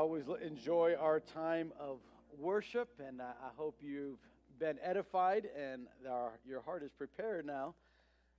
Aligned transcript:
always 0.00 0.24
enjoy 0.42 0.94
our 0.98 1.20
time 1.20 1.74
of 1.78 1.98
worship, 2.38 2.88
and 3.06 3.20
I, 3.20 3.50
hope 3.54 3.80
you've 3.82 4.16
been 4.58 4.78
edified 4.82 5.46
and 5.54 5.88
our, 6.10 6.40
your 6.48 6.62
heart 6.62 6.82
is 6.82 6.90
prepared 6.90 7.44
now 7.44 7.74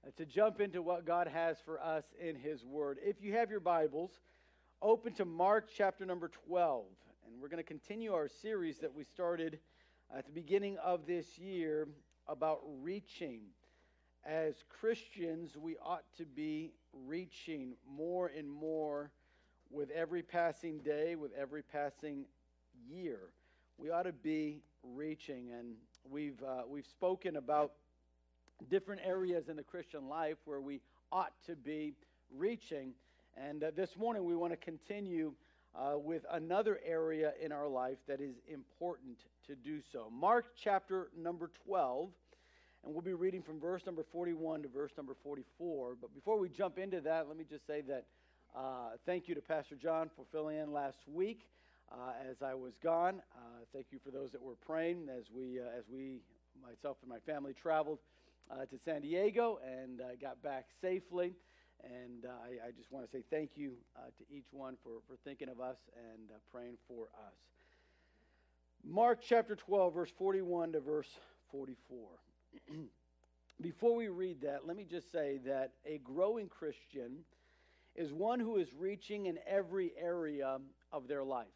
uh, 0.04 0.10
to 0.18 0.26
jump 0.26 0.60
into 0.60 0.82
what 0.82 1.05
God 1.05 1.28
has 1.28 1.58
for 1.63 1.79
us 1.79 2.04
in 2.20 2.36
His 2.36 2.66
Word. 2.66 2.97
If 3.04 3.18
you 3.21 3.34
have 3.34 3.52
your 3.52 3.60
Bibles, 3.60 4.10
open 4.82 5.13
to 5.13 5.26
Mark 5.26 5.70
chapter 5.78 6.04
number 6.04 6.31
12, 6.47 6.85
and 7.28 7.39
we're 7.39 7.47
going 7.47 7.63
to 7.63 7.63
continue 7.63 8.12
our 8.12 8.28
series 8.28 8.79
that 8.79 8.96
we 8.96 9.03
started 9.03 9.59
at 10.17 10.25
the 10.25 10.33
beginning 10.33 10.78
of 10.83 11.05
this 11.05 11.37
year 11.37 11.87
about 12.28 12.62
reaching. 12.81 13.41
As 14.25 14.55
Christians, 14.79 15.55
we 15.55 15.75
ought 15.78 16.05
to 16.17 16.25
be 16.25 16.71
reaching 16.91 17.75
more 17.88 18.31
and 18.35 18.49
more 18.49 19.12
with 19.72 19.90
every 19.91 20.22
passing 20.22 20.80
day, 20.80 21.16
with 21.16 21.31
every 21.40 21.63
passing 21.63 22.25
year. 22.89 23.20
We 23.77 23.89
ought 23.89 24.03
to 24.03 24.11
be 24.11 24.61
reaching, 24.84 25.52
and 25.52 25.75
we've 26.09 26.41
uh, 26.44 26.63
we've 26.67 26.85
spoken 26.85 27.38
about 27.38 27.71
different 28.70 29.02
areas 29.03 29.49
in 29.49 29.55
the 29.55 29.63
Christian 29.63 30.07
life 30.07 30.38
where 30.45 30.61
we 30.61 30.81
ought 31.11 31.34
to 31.47 31.55
be 31.55 31.94
reaching. 32.35 32.94
And 33.35 33.63
uh, 33.63 33.71
this 33.75 33.97
morning 33.97 34.25
we 34.25 34.35
want 34.35 34.53
to 34.53 34.57
continue 34.57 35.34
uh, 35.73 35.97
with 35.97 36.25
another 36.31 36.80
area 36.85 37.33
in 37.41 37.52
our 37.52 37.67
life 37.67 37.97
that 38.08 38.19
is 38.19 38.35
important 38.47 39.19
to 39.47 39.55
do 39.55 39.80
so. 39.91 40.11
Mark 40.11 40.53
chapter 40.61 41.09
number 41.17 41.49
12, 41.66 42.09
and 42.83 42.94
we'll 42.94 43.02
be 43.02 43.13
reading 43.13 43.41
from 43.41 43.59
verse 43.59 43.85
number 43.85 44.03
41 44.11 44.63
to 44.63 44.67
verse 44.67 44.91
number 44.97 45.16
44. 45.23 45.95
But 45.99 46.13
before 46.13 46.38
we 46.39 46.49
jump 46.49 46.77
into 46.77 47.02
that, 47.02 47.27
let 47.27 47.38
me 47.38 47.45
just 47.49 47.66
say 47.66 47.81
that 47.88 48.05
uh, 48.55 48.97
thank 49.05 49.27
you 49.27 49.35
to 49.35 49.41
Pastor 49.41 49.75
John 49.75 50.09
for 50.15 50.25
filling 50.31 50.57
in 50.57 50.73
last 50.73 50.97
week 51.07 51.47
uh, 51.91 52.11
as 52.29 52.41
I 52.41 52.53
was 52.53 52.73
gone. 52.83 53.21
Uh, 53.35 53.63
thank 53.73 53.87
you 53.91 53.99
for 54.03 54.11
those 54.11 54.31
that 54.31 54.41
were 54.41 54.55
praying 54.55 55.08
as 55.09 55.25
we, 55.33 55.59
uh, 55.59 55.77
as 55.77 55.85
we, 55.89 56.19
myself 56.61 56.97
and 57.02 57.09
my 57.09 57.19
family, 57.19 57.53
traveled 57.53 57.99
uh, 58.52 58.66
to 58.66 58.77
San 58.83 59.02
Diego 59.02 59.59
and 59.66 60.02
uh, 60.02 60.16
got 60.21 60.41
back 60.43 60.66
safely. 60.81 61.33
And 61.83 62.25
I, 62.25 62.67
I, 62.67 62.71
just 62.71 62.91
want 62.91 63.05
to 63.05 63.11
say 63.11 63.23
thank 63.31 63.52
you 63.55 63.73
to 64.17 64.35
each 64.35 64.45
one 64.52 64.75
for, 64.83 64.99
for 65.08 65.17
thinking 65.23 65.49
of 65.49 65.59
us 65.59 65.77
and 65.95 66.30
praying 66.52 66.75
for 66.88 67.05
us. 67.25 67.33
Mark 68.83 69.19
chapter 69.21 69.55
12, 69.55 69.93
verse 69.93 70.11
41 70.17 70.73
to 70.73 70.80
verse 70.80 71.08
44. 71.52 71.97
Before 73.61 73.95
we 73.95 74.09
read 74.09 74.41
that, 74.41 74.67
let 74.67 74.75
me 74.75 74.86
just 74.89 75.11
say 75.11 75.39
that 75.45 75.71
a 75.86 75.99
growing 75.99 76.49
Christian 76.49 77.23
is 77.95 78.14
one 78.14 78.39
who 78.39 78.58
is 78.58 78.73
reaching 78.73 79.25
in 79.25 79.38
every 79.47 79.92
area 80.00 80.58
of 80.92 81.08
their 81.08 81.23
life. 81.23 81.47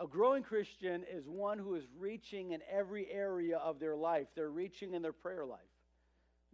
A 0.00 0.06
growing 0.06 0.42
Christian 0.42 1.04
is 1.10 1.28
one 1.28 1.58
who 1.58 1.74
is 1.74 1.84
reaching 1.96 2.52
in 2.52 2.60
every 2.70 3.08
area 3.10 3.58
of 3.58 3.78
their 3.78 3.94
life. 3.94 4.26
They're 4.34 4.50
reaching 4.50 4.94
in 4.94 5.02
their 5.02 5.12
prayer 5.12 5.44
life. 5.44 5.60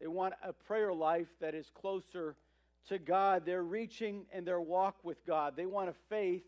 They 0.00 0.06
want 0.06 0.34
a 0.42 0.52
prayer 0.52 0.92
life 0.92 1.28
that 1.40 1.54
is 1.54 1.70
closer 1.74 2.36
to 2.88 2.98
God. 2.98 3.44
They're 3.46 3.64
reaching 3.64 4.26
in 4.32 4.44
their 4.44 4.60
walk 4.60 4.96
with 5.02 5.24
God. 5.26 5.54
They 5.56 5.66
want 5.66 5.88
a 5.88 5.94
faith 6.08 6.44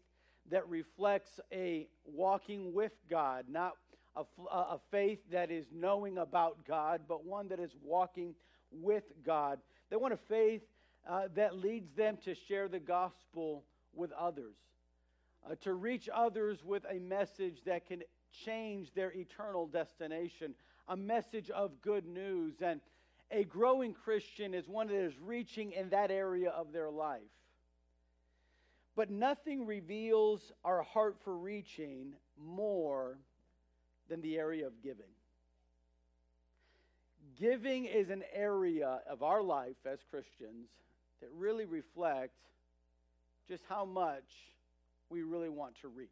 that 0.51 0.69
reflects 0.69 1.41
a 1.53 1.89
walking 2.05 2.75
with 2.75 2.93
God, 3.09 3.47
not 3.49 3.73
a, 4.17 4.25
a 4.53 4.79
faith 4.91 5.21
that 5.31 5.51
is 5.51 5.67
knowing 5.73 6.19
about 6.19 6.67
God, 6.67 7.03
but 7.09 7.25
one 7.25 7.49
that 7.49 7.61
is 7.61 7.75
walking 7.83 8.34
with 8.71 9.05
God. 9.25 9.59
They 9.89 9.97
want 9.97 10.12
a 10.12 10.19
faith 10.29 10.62
uh, 11.09 11.29
that 11.34 11.56
leads 11.56 11.93
them 11.95 12.19
to 12.25 12.34
share 12.34 12.69
the 12.69 12.79
gospel 12.79 13.65
with 13.95 14.12
others, 14.12 14.56
uh, 15.48 15.55
to 15.62 15.75
reach 15.75 16.09
others 16.12 16.62
with 16.65 16.84
a 16.91 16.98
message 16.98 17.62
that 17.67 17.87
can 17.87 18.03
change 18.45 18.93
their 18.95 19.12
eternal 19.12 19.67
destination, 19.67 20.55
a 20.89 20.97
message 20.97 21.51
of 21.51 21.81
good 21.83 22.06
news. 22.06 22.55
And 22.61 22.81
a 23.31 23.44
growing 23.44 23.94
Christian 23.94 24.55
is 24.55 24.69
one 24.69 24.88
that 24.88 24.94
is 24.94 25.19
reaching 25.19 25.72
in 25.72 25.88
that 25.91 26.11
area 26.11 26.50
of 26.50 26.72
their 26.72 26.91
life. 26.91 27.21
But 28.97 29.11
nothing 29.11 29.67
reveals 29.67 30.53
our 30.65 30.82
heart 30.82 31.17
for 31.25 31.37
reaching 31.37 32.15
more 32.38 33.19
than 34.09 34.21
the 34.21 34.37
area 34.37 34.67
of 34.67 34.82
giving. 34.82 35.06
Giving 37.38 37.87
is 37.87 38.11
an 38.11 38.25
area 38.34 39.00
of 39.09 39.22
our 39.22 39.43
life 39.43 39.77
as 39.87 40.00
Christians 40.11 40.69
that 41.20 41.28
really 41.36 41.66
reflect 41.66 42.34
just 43.48 43.62
how 43.69 43.84
much 43.84 44.25
we 45.10 45.22
really 45.22 45.48
want 45.48 45.75
to 45.82 45.88
reach. 45.88 46.08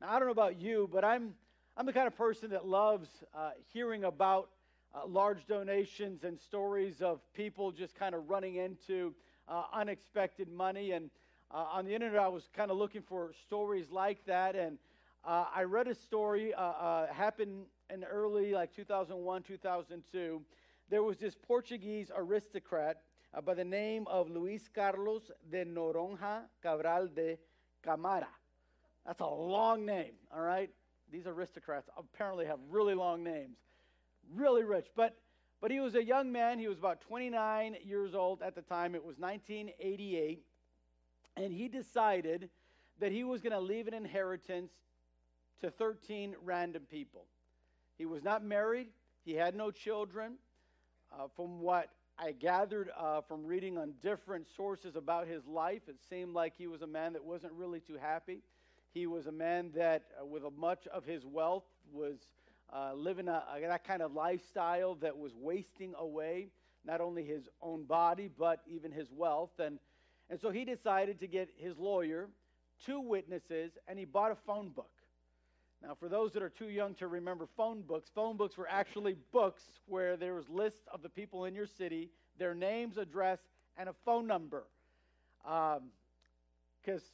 Now, 0.00 0.08
I 0.10 0.18
don't 0.18 0.28
know 0.28 0.32
about 0.32 0.60
you, 0.60 0.88
but 0.92 1.04
I'm, 1.04 1.34
I'm 1.76 1.86
the 1.86 1.92
kind 1.92 2.06
of 2.06 2.16
person 2.16 2.50
that 2.50 2.66
loves 2.66 3.08
uh, 3.34 3.50
hearing 3.72 4.04
about 4.04 4.50
uh, 4.94 5.06
large 5.06 5.46
donations 5.46 6.24
and 6.24 6.38
stories 6.38 7.00
of 7.00 7.20
people 7.34 7.72
just 7.72 7.94
kind 7.94 8.14
of 8.14 8.28
running 8.28 8.56
into 8.56 9.14
uh, 9.48 9.64
unexpected 9.72 10.48
money. 10.48 10.92
And 10.92 11.10
uh, 11.50 11.66
on 11.72 11.84
the 11.84 11.94
internet, 11.94 12.20
I 12.20 12.28
was 12.28 12.48
kind 12.54 12.70
of 12.70 12.76
looking 12.76 13.02
for 13.02 13.32
stories 13.46 13.86
like 13.90 14.24
that. 14.26 14.54
And 14.54 14.78
uh, 15.24 15.46
I 15.54 15.62
read 15.62 15.88
a 15.88 15.94
story 15.94 16.54
uh, 16.54 17.06
happened 17.06 17.64
in 17.92 18.04
early, 18.04 18.52
like 18.52 18.74
2001, 18.74 19.42
2002. 19.42 20.40
There 20.88 21.02
was 21.02 21.18
this 21.18 21.34
Portuguese 21.34 22.10
aristocrat 22.14 23.02
uh, 23.34 23.40
by 23.40 23.54
the 23.54 23.64
name 23.64 24.06
of 24.08 24.30
Luis 24.30 24.68
Carlos 24.74 25.30
de 25.50 25.64
Noronha 25.64 26.42
Cabral 26.62 27.08
de 27.08 27.38
Camara. 27.82 28.28
That's 29.06 29.20
a 29.20 29.26
long 29.26 29.86
name, 29.86 30.12
all 30.34 30.42
right? 30.42 30.70
These 31.10 31.26
aristocrats 31.26 31.88
apparently 31.96 32.46
have 32.46 32.58
really 32.68 32.94
long 32.94 33.24
names. 33.24 33.56
Really 34.34 34.62
rich. 34.62 34.86
But, 34.94 35.16
but 35.60 35.70
he 35.70 35.80
was 35.80 35.94
a 35.94 36.04
young 36.04 36.30
man. 36.30 36.58
He 36.58 36.68
was 36.68 36.78
about 36.78 37.00
29 37.00 37.76
years 37.82 38.14
old 38.14 38.42
at 38.42 38.54
the 38.54 38.62
time. 38.62 38.94
It 38.94 39.04
was 39.04 39.18
1988. 39.18 40.44
And 41.36 41.52
he 41.52 41.68
decided 41.68 42.50
that 43.00 43.12
he 43.12 43.24
was 43.24 43.40
going 43.40 43.52
to 43.52 43.60
leave 43.60 43.88
an 43.88 43.94
inheritance 43.94 44.72
to 45.62 45.70
13 45.70 46.36
random 46.44 46.82
people. 46.90 47.26
He 47.98 48.06
was 48.06 48.22
not 48.22 48.44
married, 48.44 48.88
he 49.24 49.34
had 49.34 49.54
no 49.54 49.70
children. 49.70 50.34
Uh, 51.12 51.26
from 51.34 51.60
what 51.60 51.90
I 52.22 52.32
gathered 52.32 52.90
uh, 52.98 53.22
from 53.22 53.46
reading 53.46 53.78
on 53.78 53.94
different 54.02 54.46
sources 54.54 54.94
about 54.94 55.26
his 55.26 55.46
life, 55.46 55.80
it 55.88 55.96
seemed 56.10 56.34
like 56.34 56.52
he 56.58 56.66
was 56.66 56.82
a 56.82 56.86
man 56.86 57.14
that 57.14 57.24
wasn't 57.24 57.54
really 57.54 57.80
too 57.80 57.96
happy. 57.98 58.42
He 58.92 59.06
was 59.06 59.24
a 59.26 59.32
man 59.32 59.70
that, 59.74 60.02
uh, 60.20 60.26
with 60.26 60.42
much 60.54 60.86
of 60.88 61.06
his 61.06 61.24
wealth, 61.24 61.64
was 61.90 62.16
uh, 62.70 62.92
living 62.94 63.26
a, 63.26 63.42
a, 63.56 63.60
that 63.66 63.84
kind 63.84 64.02
of 64.02 64.12
lifestyle 64.12 64.96
that 64.96 65.16
was 65.16 65.32
wasting 65.34 65.94
away 65.98 66.48
not 66.84 67.00
only 67.00 67.24
his 67.24 67.44
own 67.62 67.84
body, 67.84 68.28
but 68.38 68.60
even 68.66 68.92
his 68.92 69.08
wealth. 69.16 69.58
And, 69.58 69.78
and 70.28 70.38
so 70.38 70.50
he 70.50 70.66
decided 70.66 71.20
to 71.20 71.26
get 71.26 71.48
his 71.56 71.78
lawyer, 71.78 72.28
two 72.84 73.00
witnesses, 73.00 73.72
and 73.88 73.98
he 73.98 74.04
bought 74.04 74.30
a 74.30 74.36
phone 74.46 74.68
book. 74.68 74.90
Now, 75.82 75.94
for 75.98 76.08
those 76.08 76.32
that 76.32 76.42
are 76.42 76.50
too 76.50 76.68
young 76.68 76.94
to 76.96 77.06
remember 77.06 77.48
phone 77.56 77.80
books, 77.82 78.10
phone 78.14 78.36
books 78.36 78.56
were 78.58 78.68
actually 78.68 79.16
books 79.32 79.62
where 79.86 80.16
there 80.16 80.34
was 80.34 80.48
lists 80.48 80.86
of 80.92 81.02
the 81.02 81.08
people 81.08 81.46
in 81.46 81.54
your 81.54 81.66
city, 81.66 82.10
their 82.38 82.54
names, 82.54 82.98
address, 82.98 83.38
and 83.78 83.88
a 83.88 83.94
phone 84.04 84.26
number. 84.26 84.64
Because 85.42 85.78
um, 87.02 87.10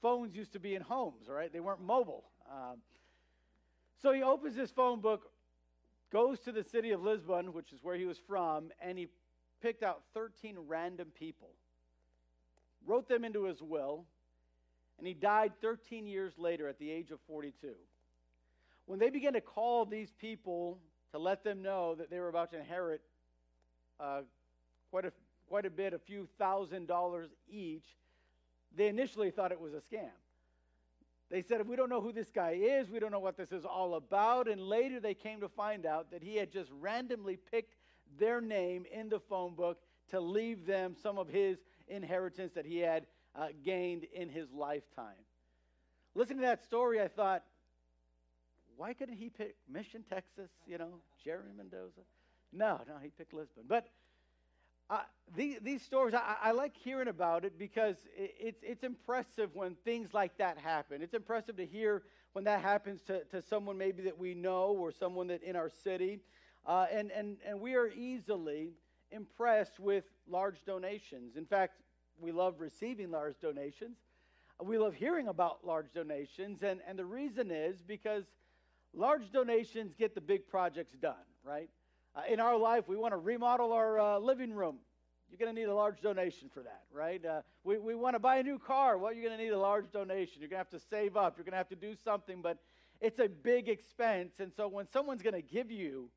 phones 0.00 0.34
used 0.34 0.54
to 0.54 0.60
be 0.60 0.74
in 0.74 0.82
homes, 0.82 1.28
right? 1.28 1.52
They 1.52 1.60
weren't 1.60 1.82
mobile. 1.82 2.24
Um, 2.50 2.78
so 4.00 4.12
he 4.12 4.22
opens 4.22 4.56
this 4.56 4.70
phone 4.70 5.00
book, 5.00 5.30
goes 6.10 6.40
to 6.40 6.52
the 6.52 6.64
city 6.64 6.92
of 6.92 7.02
Lisbon, 7.02 7.52
which 7.52 7.72
is 7.72 7.80
where 7.82 7.96
he 7.96 8.06
was 8.06 8.18
from, 8.26 8.70
and 8.80 8.98
he 8.98 9.08
picked 9.60 9.82
out 9.82 10.02
13 10.14 10.56
random 10.66 11.08
people, 11.18 11.50
wrote 12.86 13.08
them 13.08 13.24
into 13.24 13.44
his 13.44 13.60
will, 13.60 14.06
and 14.98 15.06
he 15.06 15.14
died 15.14 15.52
13 15.60 16.06
years 16.06 16.32
later 16.38 16.68
at 16.68 16.78
the 16.78 16.90
age 16.90 17.10
of 17.10 17.20
42. 17.26 17.72
When 18.86 18.98
they 18.98 19.10
began 19.10 19.34
to 19.34 19.40
call 19.40 19.84
these 19.84 20.12
people 20.18 20.78
to 21.12 21.18
let 21.18 21.44
them 21.44 21.62
know 21.62 21.94
that 21.96 22.10
they 22.10 22.18
were 22.18 22.28
about 22.28 22.50
to 22.52 22.58
inherit 22.58 23.02
uh, 24.00 24.20
quite, 24.90 25.04
a, 25.04 25.12
quite 25.48 25.66
a 25.66 25.70
bit, 25.70 25.92
a 25.92 25.98
few 25.98 26.28
thousand 26.38 26.86
dollars 26.86 27.30
each, 27.48 27.86
they 28.74 28.88
initially 28.88 29.30
thought 29.30 29.52
it 29.52 29.60
was 29.60 29.74
a 29.74 29.80
scam. 29.80 30.10
They 31.30 31.42
said, 31.42 31.66
We 31.66 31.76
don't 31.76 31.90
know 31.90 32.00
who 32.00 32.12
this 32.12 32.30
guy 32.30 32.52
is. 32.52 32.88
We 32.88 33.00
don't 33.00 33.10
know 33.10 33.18
what 33.18 33.36
this 33.36 33.50
is 33.50 33.64
all 33.64 33.94
about. 33.94 34.48
And 34.48 34.60
later 34.60 35.00
they 35.00 35.14
came 35.14 35.40
to 35.40 35.48
find 35.48 35.84
out 35.84 36.10
that 36.12 36.22
he 36.22 36.36
had 36.36 36.52
just 36.52 36.70
randomly 36.80 37.36
picked 37.50 37.74
their 38.18 38.40
name 38.40 38.84
in 38.92 39.08
the 39.08 39.18
phone 39.18 39.54
book 39.54 39.80
to 40.10 40.20
leave 40.20 40.66
them 40.66 40.94
some 41.02 41.18
of 41.18 41.28
his 41.28 41.58
inheritance 41.88 42.52
that 42.54 42.64
he 42.64 42.78
had 42.78 43.06
uh, 43.38 43.48
gained 43.64 44.04
in 44.12 44.28
his 44.28 44.50
lifetime. 44.52 45.14
Listening 46.14 46.38
to 46.38 46.46
that 46.46 46.64
story, 46.64 47.00
I 47.00 47.08
thought, 47.08 47.42
why 48.76 48.94
couldn't 48.94 49.16
he 49.16 49.30
pick 49.30 49.56
Mission, 49.68 50.04
Texas, 50.08 50.50
you 50.66 50.78
know, 50.78 51.00
Jerry 51.22 51.52
Mendoza? 51.56 52.00
No, 52.52 52.80
no, 52.86 52.94
he 53.02 53.10
picked 53.10 53.32
Lisbon. 53.32 53.64
But 53.68 53.88
uh, 54.88 55.00
these, 55.34 55.58
these 55.62 55.82
stories, 55.82 56.14
I, 56.14 56.36
I, 56.42 56.50
like 56.52 56.76
hearing 56.76 57.08
about 57.08 57.44
it 57.44 57.58
because 57.58 57.96
it, 58.16 58.34
it's, 58.38 58.62
it's 58.62 58.84
impressive 58.84 59.50
when 59.54 59.74
things 59.84 60.14
like 60.14 60.36
that 60.38 60.58
happen. 60.58 61.02
It's 61.02 61.14
impressive 61.14 61.56
to 61.56 61.66
hear 61.66 62.02
when 62.34 62.44
that 62.44 62.62
happens 62.62 63.02
to, 63.02 63.24
to 63.24 63.42
someone 63.42 63.76
maybe 63.76 64.02
that 64.04 64.16
we 64.16 64.34
know 64.34 64.76
or 64.78 64.92
someone 64.92 65.26
that 65.28 65.42
in 65.42 65.56
our 65.56 65.70
city. 65.82 66.20
Uh, 66.64 66.86
and, 66.92 67.10
and, 67.10 67.36
and 67.46 67.60
we 67.60 67.74
are 67.74 67.88
easily 67.88 68.70
impressed 69.10 69.80
with 69.80 70.04
large 70.28 70.64
donations. 70.64 71.36
In 71.36 71.46
fact, 71.46 71.80
we 72.20 72.32
love 72.32 72.60
receiving 72.60 73.10
large 73.10 73.38
donations. 73.40 73.96
We 74.62 74.78
love 74.78 74.94
hearing 74.94 75.28
about 75.28 75.66
large 75.66 75.92
donations. 75.92 76.62
And, 76.62 76.80
and 76.88 76.98
the 76.98 77.04
reason 77.04 77.50
is 77.50 77.82
because 77.82 78.24
large 78.94 79.30
donations 79.30 79.94
get 79.94 80.14
the 80.14 80.20
big 80.20 80.48
projects 80.48 80.94
done, 81.00 81.14
right? 81.44 81.68
Uh, 82.14 82.22
in 82.28 82.40
our 82.40 82.56
life, 82.56 82.88
we 82.88 82.96
want 82.96 83.12
to 83.12 83.18
remodel 83.18 83.72
our 83.72 84.00
uh, 84.00 84.18
living 84.18 84.52
room. 84.54 84.76
You're 85.30 85.38
going 85.38 85.54
to 85.54 85.60
need 85.60 85.68
a 85.68 85.74
large 85.74 86.00
donation 86.00 86.48
for 86.48 86.62
that, 86.62 86.84
right? 86.92 87.22
Uh, 87.24 87.42
we 87.64 87.78
we 87.78 87.94
want 87.94 88.14
to 88.14 88.20
buy 88.20 88.36
a 88.36 88.42
new 88.42 88.58
car. 88.58 88.96
Well, 88.96 89.12
you're 89.12 89.24
going 89.24 89.36
to 89.36 89.44
need 89.44 89.50
a 89.50 89.58
large 89.58 89.90
donation. 89.90 90.40
You're 90.40 90.48
going 90.48 90.64
to 90.64 90.70
have 90.70 90.80
to 90.80 90.88
save 90.88 91.16
up. 91.16 91.36
You're 91.36 91.44
going 91.44 91.52
to 91.52 91.58
have 91.58 91.68
to 91.70 91.76
do 91.76 91.94
something, 92.04 92.40
but 92.40 92.58
it's 93.00 93.18
a 93.18 93.28
big 93.28 93.68
expense. 93.68 94.34
And 94.38 94.52
so 94.56 94.68
when 94.68 94.86
someone's 94.88 95.22
going 95.22 95.34
to 95.34 95.42
give 95.42 95.70
you 95.70 96.08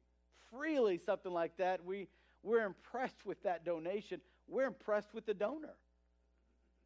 freely 0.52 0.98
something 0.98 1.32
like 1.32 1.58
that, 1.58 1.84
we, 1.84 2.08
we're 2.44 2.66
impressed 2.66 3.26
with 3.26 3.42
that 3.44 3.66
donation. 3.66 4.22
We're 4.48 4.68
impressed 4.68 5.14
with 5.14 5.26
the 5.26 5.34
donor. 5.34 5.76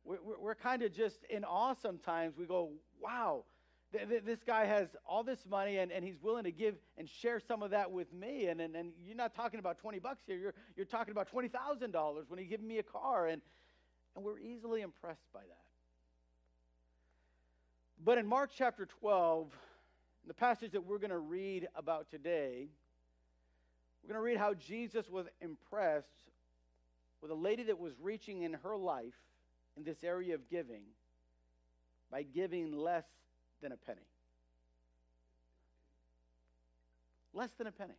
We're, 0.06 0.18
we're, 0.40 0.56
kind 0.56 0.82
of 0.82 0.94
just 0.94 1.24
in 1.30 1.44
awe 1.46 1.76
sometimes. 1.82 2.38
We 2.38 2.46
go, 2.46 2.72
wow, 3.02 3.46
this 3.92 4.40
guy 4.46 4.66
has 4.66 4.90
all 5.06 5.24
this 5.24 5.46
money 5.50 5.78
and, 5.78 5.92
and 5.92 6.04
he's 6.04 6.22
willing 6.22 6.44
to 6.44 6.52
give 6.52 6.76
and 6.98 7.08
share 7.08 7.40
some 7.40 7.64
of 7.64 7.72
that 7.72 7.92
with 7.92 8.12
me. 8.12 8.48
And, 8.48 8.60
and, 8.60 8.76
and 8.76 8.92
you're 9.06 9.16
not 9.16 9.34
talking 9.34 9.60
about 9.60 9.78
20 9.78 10.00
bucks 10.00 10.24
here. 10.26 10.38
You're, 10.38 10.54
you're 10.76 10.86
talking 10.86 11.12
about 11.12 11.32
$20,000 11.32 12.24
when 12.28 12.40
he 12.40 12.46
gave 12.46 12.62
me 12.62 12.80
a 12.80 12.84
car. 12.84 13.28
And, 13.28 13.42
and 14.16 14.26
we're 14.26 14.40
easily 14.40 14.82
impressed 14.82 15.32
by 15.34 15.42
that. 15.42 15.58
But 18.04 18.18
in 18.18 18.28
Mark 18.28 18.52
chapter 18.56 18.86
12, 18.86 19.48
the 20.28 20.34
passage 20.34 20.72
that 20.72 20.86
we're 20.86 21.00
going 21.00 21.12
to 21.12 21.18
read 21.18 21.68
about 21.76 22.10
today, 22.10 22.68
we're 24.04 24.14
going 24.14 24.20
to 24.20 24.24
read 24.24 24.38
how 24.38 24.54
Jesus 24.54 25.10
was 25.10 25.28
impressed 25.40 26.08
with 27.22 27.32
a 27.32 27.36
lady 27.36 27.64
that 27.64 27.80
was 27.80 27.94
reaching 28.02 28.42
in 28.42 28.54
her 28.54 28.76
life 28.76 29.14
in 29.78 29.84
this 29.84 30.04
area 30.04 30.36
of 30.36 30.50
giving 30.50 30.84
by 32.12 32.24
giving 32.24 32.72
less 32.78 33.06
than 33.62 33.72
a 33.72 33.78
penny. 33.78 34.06
Less 37.34 37.50
than 37.58 37.68
a 37.68 37.72
penny. 37.72 37.94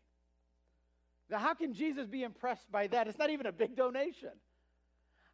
Now, 1.28 1.38
how 1.38 1.54
can 1.54 1.72
Jesus 1.72 2.06
be 2.06 2.22
impressed 2.22 2.70
by 2.70 2.86
that? 2.88 3.08
It's 3.08 3.18
not 3.18 3.30
even 3.30 3.46
a 3.46 3.52
big 3.52 3.74
donation. 3.74 4.30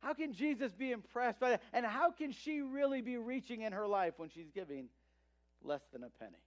How 0.01 0.15
can 0.15 0.33
Jesus 0.33 0.73
be 0.73 0.93
impressed 0.93 1.39
by 1.41 1.51
that? 1.51 1.63
And 1.75 1.85
how 1.85 2.11
can 2.11 2.33
she 2.33 2.63
really 2.63 3.03
be 3.03 3.19
reaching 3.19 3.63
in 3.63 3.73
her 3.73 3.87
life 3.87 4.15
when 4.17 4.31
she's 4.31 4.49
giving 4.55 4.89
less 5.63 5.83
than 5.93 6.03
a 6.05 6.09
penny? 6.09 6.41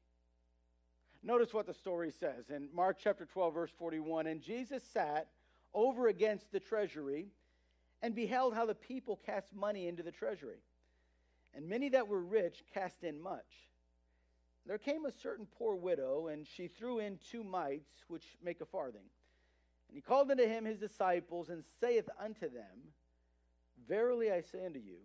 Notice 1.21 1.53
what 1.53 1.67
the 1.67 1.73
story 1.73 2.11
says 2.11 2.49
in 2.49 2.67
Mark 2.73 2.97
chapter 3.01 3.25
12, 3.25 3.53
verse 3.53 3.71
41. 3.77 4.27
And 4.27 4.41
Jesus 4.41 4.83
sat 4.91 5.27
over 5.73 6.07
against 6.07 6.51
the 6.51 6.59
treasury 6.59 7.27
and 8.03 8.13
beheld 8.13 8.53
how 8.53 8.65
the 8.65 8.75
people 8.75 9.19
cast 9.25 9.55
money 9.55 9.87
into 9.87 10.03
the 10.03 10.11
treasury. 10.11 10.59
And 11.55 11.67
many 11.67 11.87
that 11.89 12.07
were 12.07 12.21
rich 12.21 12.63
cast 12.73 13.03
in 13.03 13.19
much. 13.19 13.69
There 14.65 14.77
came 14.77 15.05
a 15.05 15.11
certain 15.11 15.47
poor 15.57 15.75
widow, 15.75 16.27
and 16.27 16.45
she 16.45 16.67
threw 16.67 16.99
in 16.99 17.17
two 17.31 17.43
mites, 17.43 18.03
which 18.09 18.35
make 18.43 18.59
a 18.59 18.65
farthing. 18.65 19.05
And 19.87 19.95
he 19.95 20.01
called 20.01 20.29
unto 20.29 20.45
him 20.45 20.65
his 20.65 20.77
disciples, 20.77 21.49
and 21.49 21.63
saith 21.79 22.09
unto 22.21 22.49
them, 22.49 22.91
Verily 23.87 24.31
I 24.31 24.41
say 24.41 24.65
unto 24.65 24.79
you, 24.79 24.97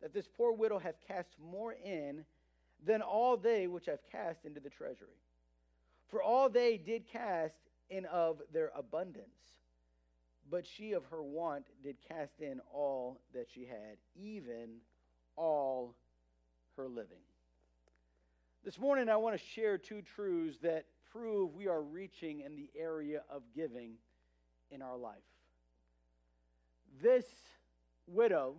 that 0.00 0.14
this 0.14 0.26
poor 0.26 0.52
widow 0.52 0.78
hath 0.78 0.96
cast 1.06 1.36
more 1.38 1.74
in 1.84 2.24
than 2.84 3.02
all 3.02 3.36
they 3.36 3.66
which 3.66 3.86
have 3.86 4.00
cast 4.10 4.44
into 4.46 4.60
the 4.60 4.70
treasury. 4.70 5.20
For 6.08 6.22
all 6.22 6.48
they 6.48 6.78
did 6.78 7.06
cast 7.06 7.56
in 7.90 8.06
of 8.06 8.40
their 8.52 8.70
abundance, 8.74 9.61
but 10.52 10.66
she 10.66 10.92
of 10.92 11.02
her 11.06 11.22
want 11.22 11.64
did 11.82 11.96
cast 12.06 12.40
in 12.40 12.60
all 12.74 13.18
that 13.32 13.46
she 13.52 13.64
had, 13.64 13.96
even 14.14 14.68
all 15.34 15.96
her 16.76 16.86
living. 16.86 17.24
This 18.62 18.78
morning, 18.78 19.08
I 19.08 19.16
want 19.16 19.34
to 19.34 19.42
share 19.42 19.78
two 19.78 20.02
truths 20.02 20.58
that 20.62 20.84
prove 21.10 21.54
we 21.54 21.68
are 21.68 21.80
reaching 21.80 22.40
in 22.40 22.54
the 22.54 22.68
area 22.78 23.22
of 23.30 23.42
giving 23.56 23.94
in 24.70 24.82
our 24.82 24.98
life. 24.98 25.16
This 27.02 27.24
widow, 28.06 28.56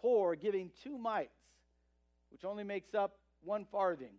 poor, 0.00 0.34
giving 0.34 0.70
two 0.82 0.96
mites, 0.96 1.36
which 2.32 2.42
only 2.42 2.64
makes 2.64 2.94
up 2.94 3.18
one 3.44 3.66
farthing. 3.70 4.14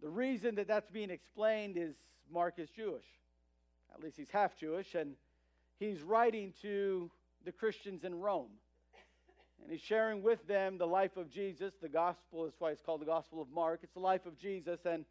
The 0.00 0.08
reason 0.08 0.54
that 0.54 0.68
that's 0.68 0.90
being 0.90 1.10
explained 1.10 1.76
is 1.76 1.96
Mark 2.32 2.54
is 2.56 2.70
Jewish. 2.70 3.04
At 3.94 4.02
least 4.02 4.16
he's 4.16 4.30
half 4.30 4.56
Jewish, 4.56 4.94
and 4.94 5.14
he's 5.78 6.02
writing 6.02 6.52
to 6.62 7.10
the 7.44 7.52
Christians 7.52 8.04
in 8.04 8.20
Rome. 8.20 8.50
And 9.62 9.72
he's 9.72 9.80
sharing 9.80 10.22
with 10.22 10.46
them 10.46 10.78
the 10.78 10.86
life 10.86 11.16
of 11.16 11.30
Jesus. 11.30 11.74
The 11.80 11.88
gospel 11.88 12.46
is 12.46 12.54
why 12.58 12.70
it's 12.70 12.82
called 12.82 13.00
the 13.00 13.06
Gospel 13.06 13.42
of 13.42 13.50
Mark. 13.50 13.80
It's 13.82 13.94
the 13.94 14.00
life 14.00 14.24
of 14.26 14.38
Jesus. 14.38 14.80
And 14.86 15.04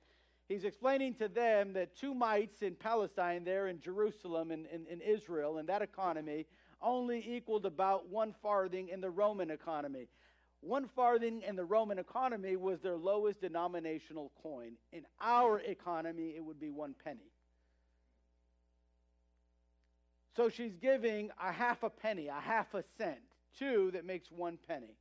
he's 0.47 0.63
explaining 0.63 1.15
to 1.15 1.27
them 1.27 1.73
that 1.73 1.95
two 1.95 2.13
mites 2.13 2.61
in 2.61 2.75
Palestine, 2.75 3.43
there 3.43 3.67
in 3.67 3.79
Jerusalem, 3.79 4.51
in, 4.51 4.65
in, 4.67 4.85
in 4.87 5.01
Israel, 5.01 5.57
in 5.57 5.65
that 5.65 5.81
economy, 5.81 6.45
only 6.81 7.23
equaled 7.27 7.65
about 7.65 8.09
one 8.09 8.33
farthing 8.41 8.89
in 8.89 9.01
the 9.01 9.09
Roman 9.09 9.51
economy. 9.51 10.07
One 10.61 10.87
farthing 10.87 11.43
in 11.47 11.55
the 11.55 11.65
Roman 11.65 11.99
economy 11.99 12.55
was 12.55 12.81
their 12.81 12.97
lowest 12.97 13.41
denominational 13.41 14.31
coin. 14.41 14.71
In 14.91 15.05
our 15.21 15.59
economy, 15.59 16.33
it 16.35 16.43
would 16.43 16.59
be 16.59 16.69
one 16.69 16.95
penny. 17.03 17.31
So 20.37 20.49
she's 20.49 20.75
giving 20.75 21.31
a 21.41 21.51
half 21.51 21.81
a 21.81 21.89
penny, 21.89 22.27
a 22.27 22.39
half 22.39 22.75
a 22.75 22.83
cent 22.95 23.17
two 23.57 23.89
that 23.91 24.05
makes 24.05 24.31
one 24.31 24.59
penny. 24.67 24.95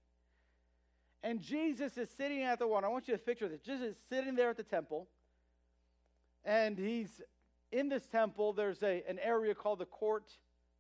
And 1.23 1.43
Jesus 1.43 1.99
is 1.99 2.09
sitting 2.17 2.43
at 2.43 2.59
the 2.59 2.67
water. 2.67 2.87
I 2.87 2.89
want 2.89 3.07
you 3.07 3.15
to 3.15 3.19
picture 3.19 3.47
this. 3.47 3.61
Jesus 3.61 3.91
is 3.91 3.97
sitting 4.09 4.35
there 4.35 4.49
at 4.49 4.57
the 4.57 4.63
temple. 4.63 5.09
And 6.43 6.79
he's 6.79 7.21
in 7.71 7.91
this 7.91 8.07
temple. 8.07 8.55
There's 8.55 8.83
a, 8.83 9.03
an 9.07 9.19
area 9.19 9.55
called 9.55 9.81
the 9.81 9.87
court 9.87 10.25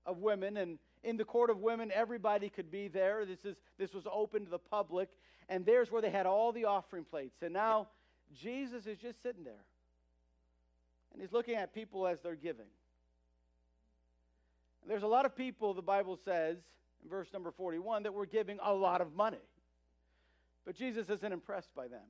of 0.06 0.18
women. 0.18 0.56
And 0.56 0.78
in 1.04 1.18
the 1.18 1.24
court 1.24 1.50
of 1.50 1.58
women, 1.58 1.92
everybody 1.94 2.48
could 2.48 2.70
be 2.70 2.88
there. 2.88 3.26
This, 3.26 3.44
is, 3.44 3.56
this 3.78 3.92
was 3.92 4.04
open 4.10 4.44
to 4.44 4.50
the 4.50 4.58
public. 4.58 5.10
And 5.50 5.66
there's 5.66 5.90
where 5.90 6.00
they 6.00 6.10
had 6.10 6.24
all 6.24 6.52
the 6.52 6.64
offering 6.64 7.04
plates. 7.04 7.42
And 7.42 7.52
now 7.52 7.88
Jesus 8.34 8.86
is 8.86 8.96
just 8.96 9.22
sitting 9.22 9.44
there. 9.44 9.64
And 11.12 11.20
he's 11.20 11.32
looking 11.32 11.56
at 11.56 11.74
people 11.74 12.06
as 12.06 12.20
they're 12.22 12.36
giving. 12.36 12.66
There's 14.86 15.02
a 15.02 15.08
lot 15.08 15.26
of 15.26 15.34
people, 15.34 15.74
the 15.74 15.82
Bible 15.82 16.18
says, 16.24 16.58
in 17.02 17.10
verse 17.10 17.28
number 17.32 17.50
41 17.50 18.04
that 18.04 18.14
were 18.14 18.26
giving 18.26 18.58
a 18.62 18.72
lot 18.72 19.00
of 19.00 19.14
money. 19.14 19.42
But 20.64 20.76
Jesus 20.76 21.08
isn't 21.08 21.32
impressed 21.32 21.74
by 21.74 21.88
them. 21.88 22.06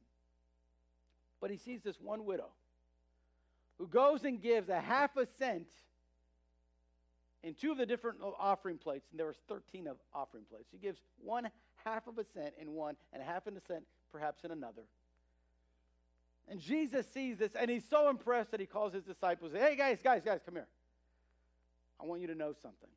But 1.40 1.50
he 1.50 1.58
sees 1.58 1.82
this 1.82 2.00
one 2.00 2.24
widow 2.24 2.48
who 3.78 3.86
goes 3.86 4.24
and 4.24 4.40
gives 4.40 4.68
a 4.68 4.80
half 4.80 5.16
a 5.16 5.26
cent 5.38 5.66
in 7.42 7.54
two 7.54 7.70
of 7.70 7.78
the 7.78 7.86
different 7.86 8.18
offering 8.38 8.78
plates, 8.78 9.06
and 9.10 9.20
there 9.20 9.26
was 9.26 9.36
13 9.48 9.86
of 9.86 9.98
offering 10.14 10.44
plates. 10.50 10.68
She 10.70 10.78
gives 10.78 10.98
one 11.22 11.48
half 11.84 12.06
of 12.06 12.18
a 12.18 12.24
cent 12.24 12.54
in 12.58 12.72
one 12.72 12.96
and 13.12 13.22
half 13.22 13.46
a 13.46 13.50
cent 13.68 13.84
perhaps 14.10 14.44
in 14.44 14.50
another. 14.50 14.82
And 16.48 16.60
Jesus 16.60 17.06
sees 17.12 17.38
this, 17.38 17.52
and 17.54 17.70
he's 17.70 17.88
so 17.88 18.08
impressed 18.08 18.52
that 18.52 18.60
he 18.60 18.66
calls 18.66 18.94
his 18.94 19.04
disciples, 19.04 19.52
Hey, 19.52 19.76
guys, 19.76 19.98
guys, 20.02 20.22
guys, 20.24 20.40
come 20.44 20.54
here. 20.54 20.68
I 22.00 22.04
want 22.04 22.20
you 22.20 22.26
to 22.28 22.34
know 22.34 22.52
something 22.62 22.90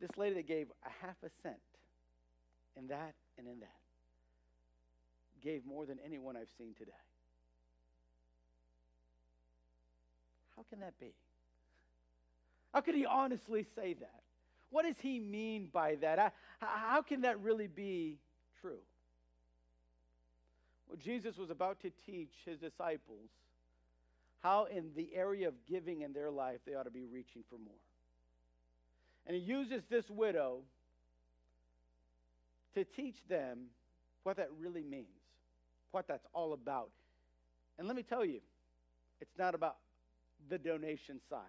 this 0.00 0.10
lady 0.16 0.34
that 0.36 0.46
gave 0.46 0.68
a 0.84 1.06
half 1.06 1.16
a 1.24 1.30
cent 1.42 1.56
in 2.76 2.88
that 2.88 3.14
and 3.38 3.46
in 3.46 3.60
that 3.60 3.68
gave 5.42 5.64
more 5.64 5.86
than 5.86 5.98
anyone 6.04 6.36
I've 6.36 6.50
seen 6.58 6.74
today. 6.76 6.92
How 10.56 10.64
can 10.68 10.80
that 10.80 10.98
be? 10.98 11.12
How 12.72 12.80
could 12.80 12.94
he 12.94 13.06
honestly 13.06 13.64
say 13.74 13.94
that? 13.94 14.22
What 14.70 14.84
does 14.84 14.96
he 15.00 15.20
mean 15.20 15.68
by 15.72 15.96
that? 15.96 16.34
How 16.60 17.02
can 17.02 17.22
that 17.22 17.40
really 17.40 17.68
be 17.68 18.18
true? 18.60 18.80
Well, 20.88 20.98
Jesus 21.02 21.36
was 21.36 21.50
about 21.50 21.80
to 21.82 21.90
teach 22.06 22.32
his 22.44 22.58
disciples 22.58 23.30
how, 24.40 24.64
in 24.64 24.90
the 24.96 25.10
area 25.14 25.48
of 25.48 25.54
giving 25.66 26.02
in 26.02 26.12
their 26.12 26.30
life, 26.30 26.60
they 26.66 26.74
ought 26.74 26.84
to 26.84 26.90
be 26.90 27.04
reaching 27.04 27.42
for 27.48 27.58
more. 27.58 27.74
And 29.26 29.36
he 29.36 29.42
uses 29.42 29.82
this 29.90 30.08
widow 30.08 30.60
to 32.74 32.84
teach 32.84 33.16
them 33.28 33.66
what 34.22 34.36
that 34.36 34.48
really 34.58 34.84
means, 34.84 35.06
what 35.90 36.06
that's 36.06 36.26
all 36.32 36.52
about. 36.52 36.90
And 37.78 37.88
let 37.88 37.96
me 37.96 38.02
tell 38.02 38.24
you, 38.24 38.40
it's 39.20 39.36
not 39.38 39.54
about 39.54 39.76
the 40.48 40.58
donation 40.58 41.20
size. 41.28 41.40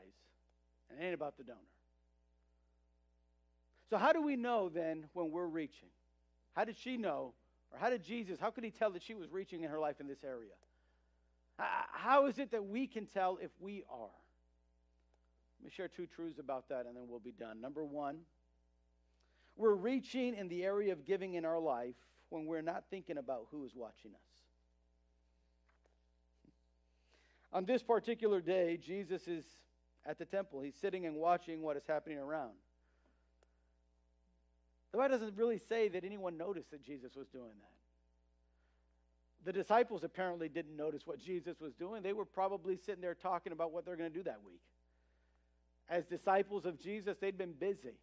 It 0.89 1.03
ain't 1.03 1.13
about 1.13 1.37
the 1.37 1.43
donor. 1.43 1.59
So, 3.89 3.97
how 3.97 4.11
do 4.11 4.21
we 4.21 4.35
know 4.35 4.69
then 4.69 5.05
when 5.13 5.31
we're 5.31 5.47
reaching? 5.47 5.89
How 6.53 6.65
did 6.65 6.77
she 6.77 6.97
know, 6.97 7.33
or 7.71 7.79
how 7.79 7.89
did 7.89 8.03
Jesus, 8.03 8.39
how 8.39 8.49
could 8.49 8.63
he 8.63 8.71
tell 8.71 8.91
that 8.91 9.03
she 9.03 9.13
was 9.13 9.29
reaching 9.31 9.63
in 9.63 9.69
her 9.69 9.79
life 9.79 9.99
in 9.99 10.07
this 10.07 10.23
area? 10.23 10.53
How 11.57 12.27
is 12.27 12.37
it 12.39 12.51
that 12.51 12.65
we 12.65 12.87
can 12.87 13.07
tell 13.07 13.37
if 13.41 13.51
we 13.59 13.83
are? 13.89 14.09
Let 15.59 15.65
me 15.65 15.71
share 15.75 15.87
two 15.87 16.05
truths 16.05 16.39
about 16.39 16.69
that 16.69 16.85
and 16.85 16.95
then 16.95 17.03
we'll 17.07 17.19
be 17.19 17.31
done. 17.31 17.59
Number 17.59 17.83
one, 17.83 18.19
we're 19.55 19.73
reaching 19.73 20.35
in 20.35 20.47
the 20.49 20.63
area 20.63 20.93
of 20.93 21.03
giving 21.03 21.33
in 21.33 21.45
our 21.45 21.59
life 21.59 21.95
when 22.29 22.45
we're 22.45 22.61
not 22.61 22.83
thinking 22.89 23.17
about 23.17 23.47
who 23.49 23.65
is 23.65 23.71
watching 23.75 24.11
us. 24.11 24.37
On 27.53 27.65
this 27.65 27.81
particular 27.81 28.39
day, 28.39 28.77
Jesus 28.77 29.27
is 29.27 29.45
at 30.05 30.19
the 30.19 30.25
temple. 30.25 30.61
He's 30.61 30.75
sitting 30.75 31.05
and 31.05 31.15
watching 31.15 31.61
what 31.61 31.75
is 31.75 31.83
happening 31.87 32.19
around. 32.19 32.51
The 34.91 34.99
Bible 34.99 35.17
doesn't 35.17 35.37
really 35.37 35.57
say 35.57 35.87
that 35.89 36.03
anyone 36.03 36.37
noticed 36.37 36.71
that 36.71 36.83
Jesus 36.83 37.15
was 37.15 37.27
doing 37.27 37.53
that. 37.59 37.76
The 39.47 39.53
disciples 39.53 40.03
apparently 40.03 40.49
didn't 40.49 40.75
notice 40.75 41.03
what 41.07 41.23
Jesus 41.23 41.61
was 41.61 41.73
doing. 41.73 42.03
They 42.03 42.11
were 42.11 42.25
probably 42.25 42.75
sitting 42.75 42.99
there 42.99 43.15
talking 43.15 43.53
about 43.53 43.71
what 43.71 43.85
they're 43.85 43.95
going 43.95 44.11
to 44.11 44.17
do 44.17 44.23
that 44.23 44.41
week. 44.45 44.59
As 45.87 46.03
disciples 46.03 46.65
of 46.65 46.77
Jesus, 46.77 47.15
they'd 47.21 47.37
been 47.37 47.53
busy. 47.53 47.95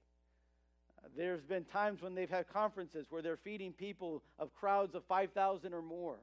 There's 1.14 1.42
been 1.42 1.64
times 1.66 2.00
when 2.00 2.14
they've 2.14 2.30
had 2.30 2.48
conferences 2.48 3.08
where 3.10 3.20
they're 3.20 3.36
feeding 3.36 3.74
people 3.74 4.22
of 4.38 4.54
crowds 4.54 4.94
of 4.94 5.04
5,000 5.04 5.74
or 5.74 5.82
more. 5.82 6.16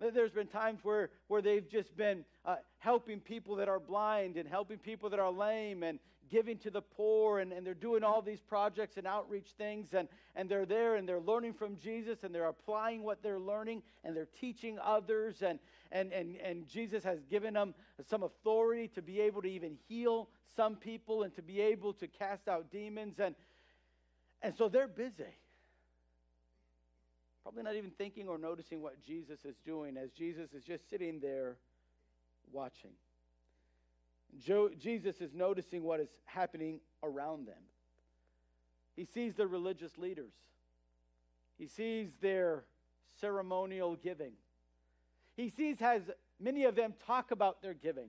There's 0.00 0.30
been 0.30 0.46
times 0.46 0.80
where, 0.82 1.10
where 1.26 1.42
they've 1.42 1.68
just 1.68 1.96
been 1.96 2.24
uh, 2.44 2.56
helping 2.78 3.20
people 3.20 3.56
that 3.56 3.68
are 3.68 3.80
blind 3.80 4.36
and 4.36 4.48
helping 4.48 4.78
people 4.78 5.10
that 5.10 5.18
are 5.18 5.30
lame 5.30 5.82
and 5.82 5.98
giving 6.30 6.58
to 6.58 6.70
the 6.70 6.82
poor 6.82 7.40
and, 7.40 7.52
and 7.52 7.66
they're 7.66 7.74
doing 7.74 8.04
all 8.04 8.22
these 8.22 8.40
projects 8.40 8.96
and 8.96 9.06
outreach 9.06 9.48
things 9.56 9.94
and, 9.94 10.08
and 10.36 10.48
they're 10.48 10.66
there 10.66 10.96
and 10.96 11.08
they're 11.08 11.20
learning 11.20 11.54
from 11.54 11.76
jesus 11.78 12.22
and 12.22 12.34
they're 12.34 12.48
applying 12.48 13.02
what 13.02 13.22
they're 13.22 13.38
learning 13.38 13.82
and 14.04 14.16
they're 14.16 14.28
teaching 14.40 14.78
others 14.82 15.42
and, 15.42 15.58
and, 15.90 16.12
and, 16.12 16.36
and 16.36 16.68
jesus 16.68 17.02
has 17.02 17.18
given 17.30 17.54
them 17.54 17.74
some 18.08 18.22
authority 18.22 18.88
to 18.88 19.02
be 19.02 19.20
able 19.20 19.42
to 19.42 19.48
even 19.48 19.76
heal 19.88 20.28
some 20.54 20.76
people 20.76 21.22
and 21.22 21.34
to 21.34 21.42
be 21.42 21.60
able 21.60 21.92
to 21.92 22.06
cast 22.06 22.46
out 22.48 22.70
demons 22.70 23.18
and, 23.18 23.34
and 24.42 24.54
so 24.54 24.68
they're 24.68 24.88
busy 24.88 25.24
probably 27.48 27.62
not 27.62 27.76
even 27.76 27.90
thinking 27.90 28.28
or 28.28 28.36
noticing 28.36 28.82
what 28.82 29.02
jesus 29.02 29.44
is 29.46 29.56
doing 29.64 29.96
as 29.96 30.10
jesus 30.10 30.52
is 30.52 30.62
just 30.62 30.88
sitting 30.90 31.18
there 31.20 31.56
watching 32.52 32.90
Jesus 34.78 35.20
is 35.20 35.32
noticing 35.34 35.82
what 35.82 36.00
is 36.00 36.08
happening 36.26 36.80
around 37.02 37.46
them. 37.46 37.62
He 38.94 39.04
sees 39.04 39.34
the 39.34 39.46
religious 39.46 39.96
leaders, 39.96 40.32
he 41.58 41.66
sees 41.66 42.08
their 42.20 42.64
ceremonial 43.20 43.96
giving. 43.96 44.32
He 45.36 45.50
sees 45.50 45.80
as 45.80 46.02
many 46.40 46.64
of 46.64 46.74
them 46.74 46.94
talk 47.06 47.30
about 47.30 47.62
their 47.62 47.74
giving. 47.74 48.08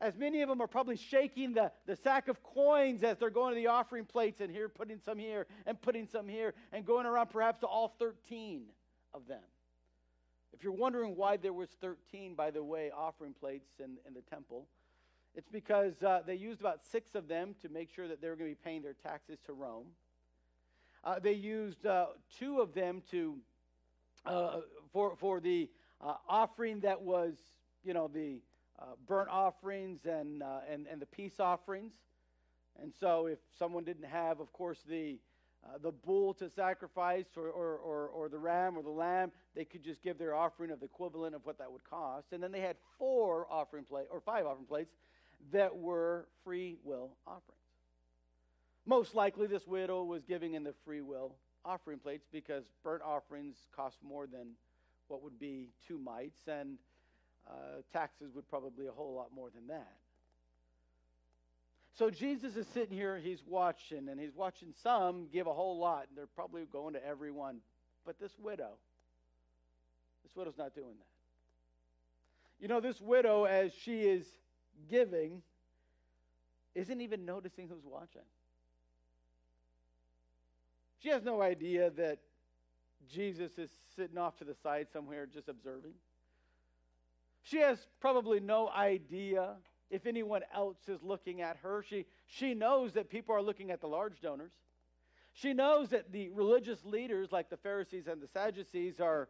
As 0.00 0.16
many 0.16 0.42
of 0.42 0.48
them 0.48 0.60
are 0.60 0.68
probably 0.68 0.96
shaking 0.96 1.54
the, 1.54 1.72
the 1.86 1.96
sack 1.96 2.28
of 2.28 2.42
coins 2.42 3.02
as 3.02 3.18
they're 3.18 3.30
going 3.30 3.54
to 3.54 3.60
the 3.60 3.66
offering 3.66 4.04
plates 4.04 4.40
and 4.40 4.50
here, 4.50 4.68
putting 4.68 5.00
some 5.04 5.18
here 5.18 5.46
and 5.66 5.80
putting 5.80 6.06
some 6.06 6.28
here, 6.28 6.54
and 6.72 6.84
going 6.84 7.04
around 7.04 7.30
perhaps 7.30 7.60
to 7.60 7.66
all 7.66 7.94
13 7.98 8.62
of 9.12 9.26
them. 9.26 9.42
If 10.52 10.62
you're 10.62 10.72
wondering 10.72 11.16
why 11.16 11.36
there 11.36 11.52
was 11.52 11.68
13, 11.80 12.34
by 12.34 12.50
the 12.50 12.62
way, 12.62 12.90
offering 12.96 13.34
plates 13.38 13.68
in, 13.80 13.96
in 14.06 14.14
the 14.14 14.22
temple, 14.22 14.66
it's 15.34 15.48
because 15.48 16.02
uh, 16.02 16.20
they 16.26 16.34
used 16.34 16.60
about 16.60 16.80
six 16.82 17.14
of 17.14 17.28
them 17.28 17.54
to 17.62 17.68
make 17.68 17.90
sure 17.94 18.08
that 18.08 18.20
they 18.20 18.28
were 18.28 18.36
going 18.36 18.50
to 18.50 18.56
be 18.56 18.64
paying 18.64 18.82
their 18.82 18.94
taxes 18.94 19.38
to 19.46 19.52
Rome. 19.52 19.86
Uh, 21.04 21.18
they 21.18 21.32
used 21.32 21.86
uh, 21.86 22.06
two 22.38 22.60
of 22.60 22.74
them 22.74 23.02
to 23.10 23.36
uh, 24.26 24.60
for 24.92 25.14
for 25.16 25.38
the 25.40 25.70
uh, 26.00 26.14
offering 26.28 26.80
that 26.80 27.00
was 27.00 27.34
you 27.84 27.94
know 27.94 28.08
the 28.12 28.40
uh, 28.78 28.84
burnt 29.06 29.28
offerings 29.30 30.00
and 30.04 30.42
and 30.70 30.86
and 30.86 31.00
the 31.00 31.06
peace 31.06 31.40
offerings. 31.40 31.92
And 32.80 32.92
so, 33.00 33.26
if 33.26 33.38
someone 33.58 33.84
didn't 33.84 34.08
have, 34.08 34.38
of 34.40 34.52
course, 34.52 34.78
the 34.88 35.18
the 35.82 35.92
bull 35.92 36.34
to 36.34 36.48
sacrifice 36.48 37.26
or, 37.36 37.48
or, 37.48 37.76
or, 37.76 38.08
or 38.08 38.28
the 38.28 38.38
ram 38.38 38.76
or 38.76 38.82
the 38.82 38.88
lamb, 38.88 39.30
they 39.54 39.64
could 39.64 39.82
just 39.82 40.02
give 40.02 40.18
their 40.18 40.34
offering 40.34 40.70
of 40.70 40.80
the 40.80 40.86
equivalent 40.86 41.34
of 41.34 41.44
what 41.44 41.58
that 41.58 41.70
would 41.70 41.84
cost. 41.84 42.32
And 42.32 42.42
then 42.42 42.52
they 42.52 42.60
had 42.60 42.76
four 42.98 43.46
offering 43.50 43.84
plates 43.84 44.08
or 44.10 44.20
five 44.20 44.46
offering 44.46 44.66
plates 44.66 44.94
that 45.52 45.76
were 45.76 46.28
free 46.44 46.76
will 46.84 47.16
offerings. 47.26 47.58
Most 48.86 49.14
likely, 49.14 49.46
this 49.46 49.66
widow 49.66 50.02
was 50.04 50.24
giving 50.24 50.54
in 50.54 50.64
the 50.64 50.74
free 50.84 51.02
will 51.02 51.34
offering 51.64 51.98
plates 51.98 52.26
because 52.32 52.64
burnt 52.82 53.02
offerings 53.02 53.56
cost 53.76 53.98
more 54.02 54.26
than 54.26 54.52
what 55.08 55.22
would 55.22 55.38
be 55.38 55.68
two 55.86 55.98
mites, 55.98 56.40
and 56.46 56.78
uh, 57.48 57.52
taxes 57.92 58.30
would 58.34 58.48
probably 58.48 58.86
a 58.86 58.92
whole 58.92 59.14
lot 59.14 59.28
more 59.34 59.48
than 59.54 59.66
that. 59.68 59.92
So 61.98 62.10
Jesus 62.10 62.54
is 62.54 62.66
sitting 62.74 62.96
here, 62.96 63.18
he's 63.18 63.42
watching, 63.46 64.08
and 64.08 64.20
he's 64.20 64.34
watching 64.36 64.72
some 64.82 65.26
give 65.32 65.48
a 65.48 65.52
whole 65.52 65.78
lot, 65.78 66.06
and 66.08 66.16
they're 66.16 66.26
probably 66.26 66.62
going 66.70 66.94
to 66.94 67.04
everyone. 67.04 67.58
But 68.06 68.20
this 68.20 68.32
widow, 68.38 68.74
this 70.22 70.36
widow's 70.36 70.56
not 70.56 70.74
doing 70.74 70.94
that. 70.96 72.62
You 72.62 72.68
know, 72.68 72.80
this 72.80 73.00
widow, 73.00 73.44
as 73.44 73.72
she 73.72 74.02
is 74.02 74.24
giving 74.88 75.42
isn't 76.74 77.00
even 77.00 77.24
noticing 77.24 77.68
who's 77.68 77.84
watching. 77.84 78.22
She 81.02 81.08
has 81.08 81.24
no 81.24 81.42
idea 81.42 81.90
that 81.90 82.18
Jesus 83.12 83.58
is 83.58 83.70
sitting 83.96 84.18
off 84.18 84.36
to 84.38 84.44
the 84.44 84.54
side 84.62 84.86
somewhere 84.92 85.26
just 85.26 85.48
observing. 85.48 85.94
She 87.42 87.58
has 87.58 87.78
probably 88.00 88.40
no 88.40 88.68
idea 88.68 89.56
if 89.90 90.06
anyone 90.06 90.42
else 90.54 90.76
is 90.88 91.02
looking 91.02 91.40
at 91.40 91.56
her. 91.62 91.84
She, 91.88 92.06
she 92.26 92.54
knows 92.54 92.92
that 92.92 93.08
people 93.08 93.34
are 93.34 93.42
looking 93.42 93.70
at 93.70 93.80
the 93.80 93.86
large 93.86 94.20
donors. 94.20 94.52
She 95.32 95.52
knows 95.52 95.90
that 95.90 96.12
the 96.12 96.28
religious 96.30 96.84
leaders, 96.84 97.32
like 97.32 97.48
the 97.48 97.56
Pharisees 97.56 98.06
and 98.06 98.20
the 98.20 98.28
Sadducees, 98.28 99.00
are 99.00 99.28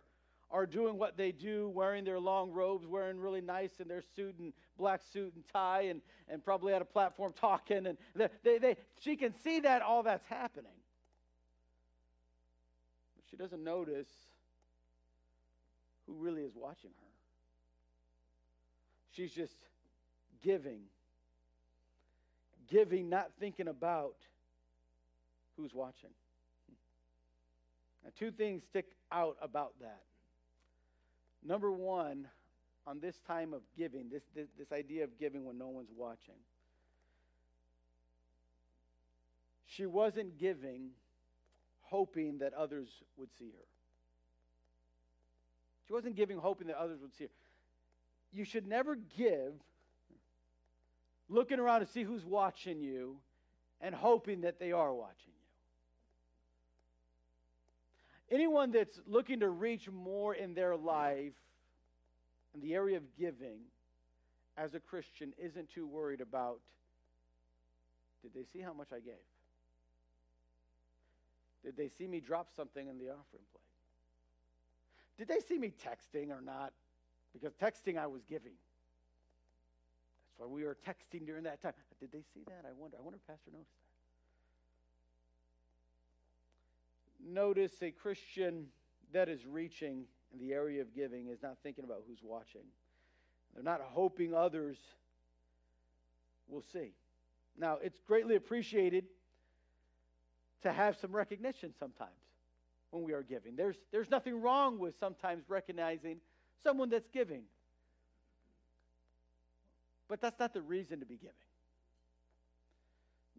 are 0.50 0.66
doing 0.66 0.96
what 0.96 1.16
they 1.16 1.32
do, 1.32 1.68
wearing 1.68 2.04
their 2.04 2.18
long 2.18 2.50
robes, 2.50 2.86
wearing 2.86 3.18
really 3.18 3.40
nice 3.40 3.80
in 3.80 3.88
their 3.88 4.02
suit 4.16 4.34
and 4.38 4.52
black 4.78 5.02
suit 5.12 5.34
and 5.34 5.44
tie, 5.52 5.82
and, 5.82 6.00
and 6.28 6.42
probably 6.42 6.72
at 6.72 6.80
a 6.80 6.86
platform 6.86 7.34
talking. 7.38 7.86
And 7.86 7.98
they, 8.14 8.28
they, 8.42 8.58
they, 8.58 8.76
she 9.00 9.16
can 9.16 9.34
see 9.44 9.60
that 9.60 9.82
all 9.82 10.02
that's 10.02 10.24
happening. 10.26 10.72
But 13.16 13.24
she 13.30 13.36
doesn't 13.36 13.62
notice 13.62 14.08
who 16.06 16.14
really 16.14 16.42
is 16.42 16.52
watching 16.54 16.90
her. 16.98 17.07
She's 19.18 19.32
just 19.32 19.56
giving. 20.44 20.82
Giving, 22.70 23.10
not 23.10 23.30
thinking 23.40 23.66
about 23.66 24.14
who's 25.56 25.74
watching. 25.74 26.10
Now, 28.04 28.10
two 28.16 28.30
things 28.30 28.62
stick 28.62 28.86
out 29.10 29.36
about 29.42 29.72
that. 29.80 30.02
Number 31.44 31.72
one, 31.72 32.28
on 32.86 33.00
this 33.00 33.18
time 33.26 33.52
of 33.54 33.62
giving, 33.76 34.08
this, 34.08 34.22
this, 34.36 34.46
this 34.56 34.70
idea 34.70 35.02
of 35.02 35.18
giving 35.18 35.44
when 35.44 35.58
no 35.58 35.66
one's 35.66 35.90
watching, 35.96 36.38
she 39.66 39.84
wasn't 39.84 40.38
giving 40.38 40.90
hoping 41.80 42.38
that 42.38 42.54
others 42.54 42.88
would 43.16 43.30
see 43.36 43.46
her. 43.46 43.66
She 45.88 45.92
wasn't 45.92 46.14
giving 46.14 46.38
hoping 46.38 46.68
that 46.68 46.76
others 46.76 47.00
would 47.02 47.16
see 47.16 47.24
her. 47.24 47.30
You 48.32 48.44
should 48.44 48.66
never 48.66 48.94
give 48.94 49.54
looking 51.28 51.58
around 51.58 51.80
to 51.80 51.86
see 51.86 52.02
who's 52.02 52.24
watching 52.24 52.80
you 52.80 53.16
and 53.80 53.94
hoping 53.94 54.42
that 54.42 54.58
they 54.58 54.72
are 54.72 54.92
watching 54.92 55.32
you. 58.30 58.36
Anyone 58.36 58.72
that's 58.72 59.00
looking 59.06 59.40
to 59.40 59.48
reach 59.48 59.88
more 59.90 60.34
in 60.34 60.54
their 60.54 60.76
life 60.76 61.32
in 62.54 62.60
the 62.60 62.74
area 62.74 62.96
of 62.96 63.04
giving 63.16 63.60
as 64.56 64.74
a 64.74 64.80
Christian 64.80 65.32
isn't 65.38 65.70
too 65.70 65.86
worried 65.86 66.20
about 66.20 66.60
did 68.22 68.34
they 68.34 68.44
see 68.52 68.60
how 68.60 68.72
much 68.72 68.88
I 68.92 68.98
gave? 68.98 69.14
Did 71.64 71.76
they 71.76 71.88
see 71.88 72.08
me 72.08 72.20
drop 72.20 72.48
something 72.54 72.86
in 72.86 72.98
the 72.98 73.10
offering 73.10 73.44
plate? 73.52 73.62
Did 75.18 75.28
they 75.28 75.40
see 75.40 75.58
me 75.58 75.72
texting 75.84 76.30
or 76.30 76.40
not? 76.40 76.72
Because 77.32 77.54
texting 77.54 77.98
I 77.98 78.06
was 78.06 78.22
giving. 78.28 78.52
That's 80.26 80.38
why 80.38 80.46
we 80.46 80.64
were 80.64 80.76
texting 80.86 81.26
during 81.26 81.44
that 81.44 81.62
time. 81.62 81.74
Did 82.00 82.12
they 82.12 82.22
see 82.34 82.42
that? 82.46 82.64
I 82.64 82.72
wonder. 82.76 82.96
I 82.98 83.02
wonder 83.02 83.18
if 83.22 83.26
Pastor 83.26 83.50
noticed 83.52 83.70
that. 83.70 83.88
notice 87.26 87.72
a 87.82 87.90
Christian 87.90 88.66
that 89.12 89.28
is 89.28 89.46
reaching 89.46 90.04
in 90.32 90.38
the 90.38 90.52
area 90.52 90.80
of 90.80 90.94
giving 90.94 91.28
is 91.28 91.42
not 91.42 91.56
thinking 91.62 91.84
about 91.84 92.02
who's 92.06 92.20
watching. 92.22 92.62
They're 93.54 93.62
not 93.62 93.80
hoping 93.82 94.34
others 94.34 94.76
will 96.48 96.64
see. 96.72 96.92
Now, 97.56 97.78
it's 97.82 98.00
greatly 98.06 98.36
appreciated 98.36 99.04
to 100.62 100.72
have 100.72 100.96
some 100.98 101.12
recognition 101.12 101.72
sometimes 101.78 102.10
when 102.90 103.02
we 103.02 103.12
are 103.12 103.22
giving. 103.22 103.56
There's, 103.56 103.76
there's 103.90 104.10
nothing 104.10 104.40
wrong 104.40 104.78
with 104.78 104.98
sometimes 104.98 105.44
recognizing 105.48 106.18
someone 106.62 106.90
that's 106.90 107.08
giving. 107.08 107.42
But 110.08 110.20
that's 110.20 110.38
not 110.38 110.54
the 110.54 110.62
reason 110.62 111.00
to 111.00 111.06
be 111.06 111.16
giving. 111.16 111.34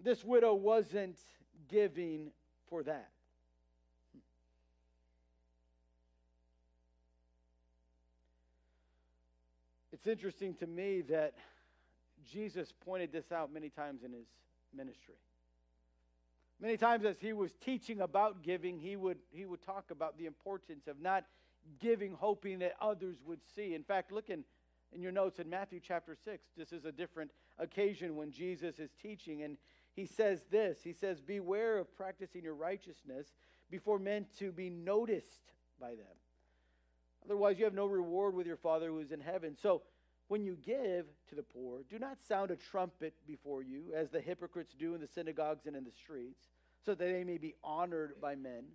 This 0.01 0.23
widow 0.23 0.53
wasn't 0.53 1.17
giving 1.67 2.31
for 2.69 2.83
that. 2.83 3.09
It's 9.91 10.07
interesting 10.07 10.53
to 10.55 10.67
me 10.67 11.01
that 11.09 11.33
Jesus 12.31 12.73
pointed 12.85 13.11
this 13.11 13.33
out 13.33 13.51
many 13.51 13.69
times 13.69 14.03
in 14.03 14.13
his 14.13 14.27
ministry. 14.73 15.15
Many 16.61 16.77
times 16.77 17.03
as 17.05 17.19
he 17.19 17.33
was 17.33 17.53
teaching 17.53 17.99
about 17.99 18.41
giving, 18.41 18.79
he 18.79 18.95
would, 18.95 19.17
he 19.31 19.45
would 19.45 19.61
talk 19.61 19.91
about 19.91 20.17
the 20.17 20.25
importance 20.25 20.87
of 20.87 21.01
not 21.01 21.25
giving, 21.79 22.13
hoping 22.13 22.59
that 22.59 22.75
others 22.81 23.17
would 23.25 23.39
see. 23.55 23.73
In 23.73 23.83
fact, 23.83 24.11
look 24.11 24.29
in, 24.29 24.43
in 24.93 25.01
your 25.01 25.11
notes 25.11 25.39
in 25.39 25.49
Matthew 25.49 25.79
chapter 25.81 26.15
6. 26.15 26.47
This 26.57 26.71
is 26.71 26.85
a 26.85 26.91
different 26.91 27.31
occasion 27.57 28.15
when 28.15 28.31
Jesus 28.31 28.79
is 28.79 28.91
teaching, 29.01 29.43
and 29.43 29.57
he 29.95 30.05
says 30.05 30.45
this 30.49 30.79
He 30.83 30.93
says, 30.93 31.21
Beware 31.21 31.77
of 31.77 31.95
practicing 31.95 32.43
your 32.43 32.55
righteousness 32.55 33.27
before 33.69 33.99
men 33.99 34.25
to 34.39 34.51
be 34.51 34.69
noticed 34.69 35.53
by 35.79 35.89
them. 35.89 36.17
Otherwise, 37.25 37.59
you 37.59 37.65
have 37.65 37.73
no 37.73 37.85
reward 37.85 38.33
with 38.33 38.47
your 38.47 38.57
Father 38.57 38.87
who 38.87 38.99
is 38.99 39.11
in 39.11 39.19
heaven. 39.19 39.55
So, 39.61 39.81
when 40.29 40.43
you 40.43 40.57
give 40.63 41.05
to 41.29 41.35
the 41.35 41.43
poor, 41.43 41.79
do 41.89 41.97
not 41.97 42.21
sound 42.21 42.51
a 42.51 42.55
trumpet 42.55 43.15
before 43.25 43.63
you, 43.63 43.93
as 43.95 44.11
the 44.11 44.21
hypocrites 44.21 44.75
do 44.77 44.93
in 44.93 45.01
the 45.01 45.07
synagogues 45.07 45.65
and 45.65 45.75
in 45.75 45.83
the 45.83 45.91
streets, 45.91 46.49
so 46.85 46.93
that 46.93 47.03
they 47.03 47.23
may 47.23 47.39
be 47.39 47.55
honored 47.63 48.13
by 48.21 48.35
men. 48.35 48.65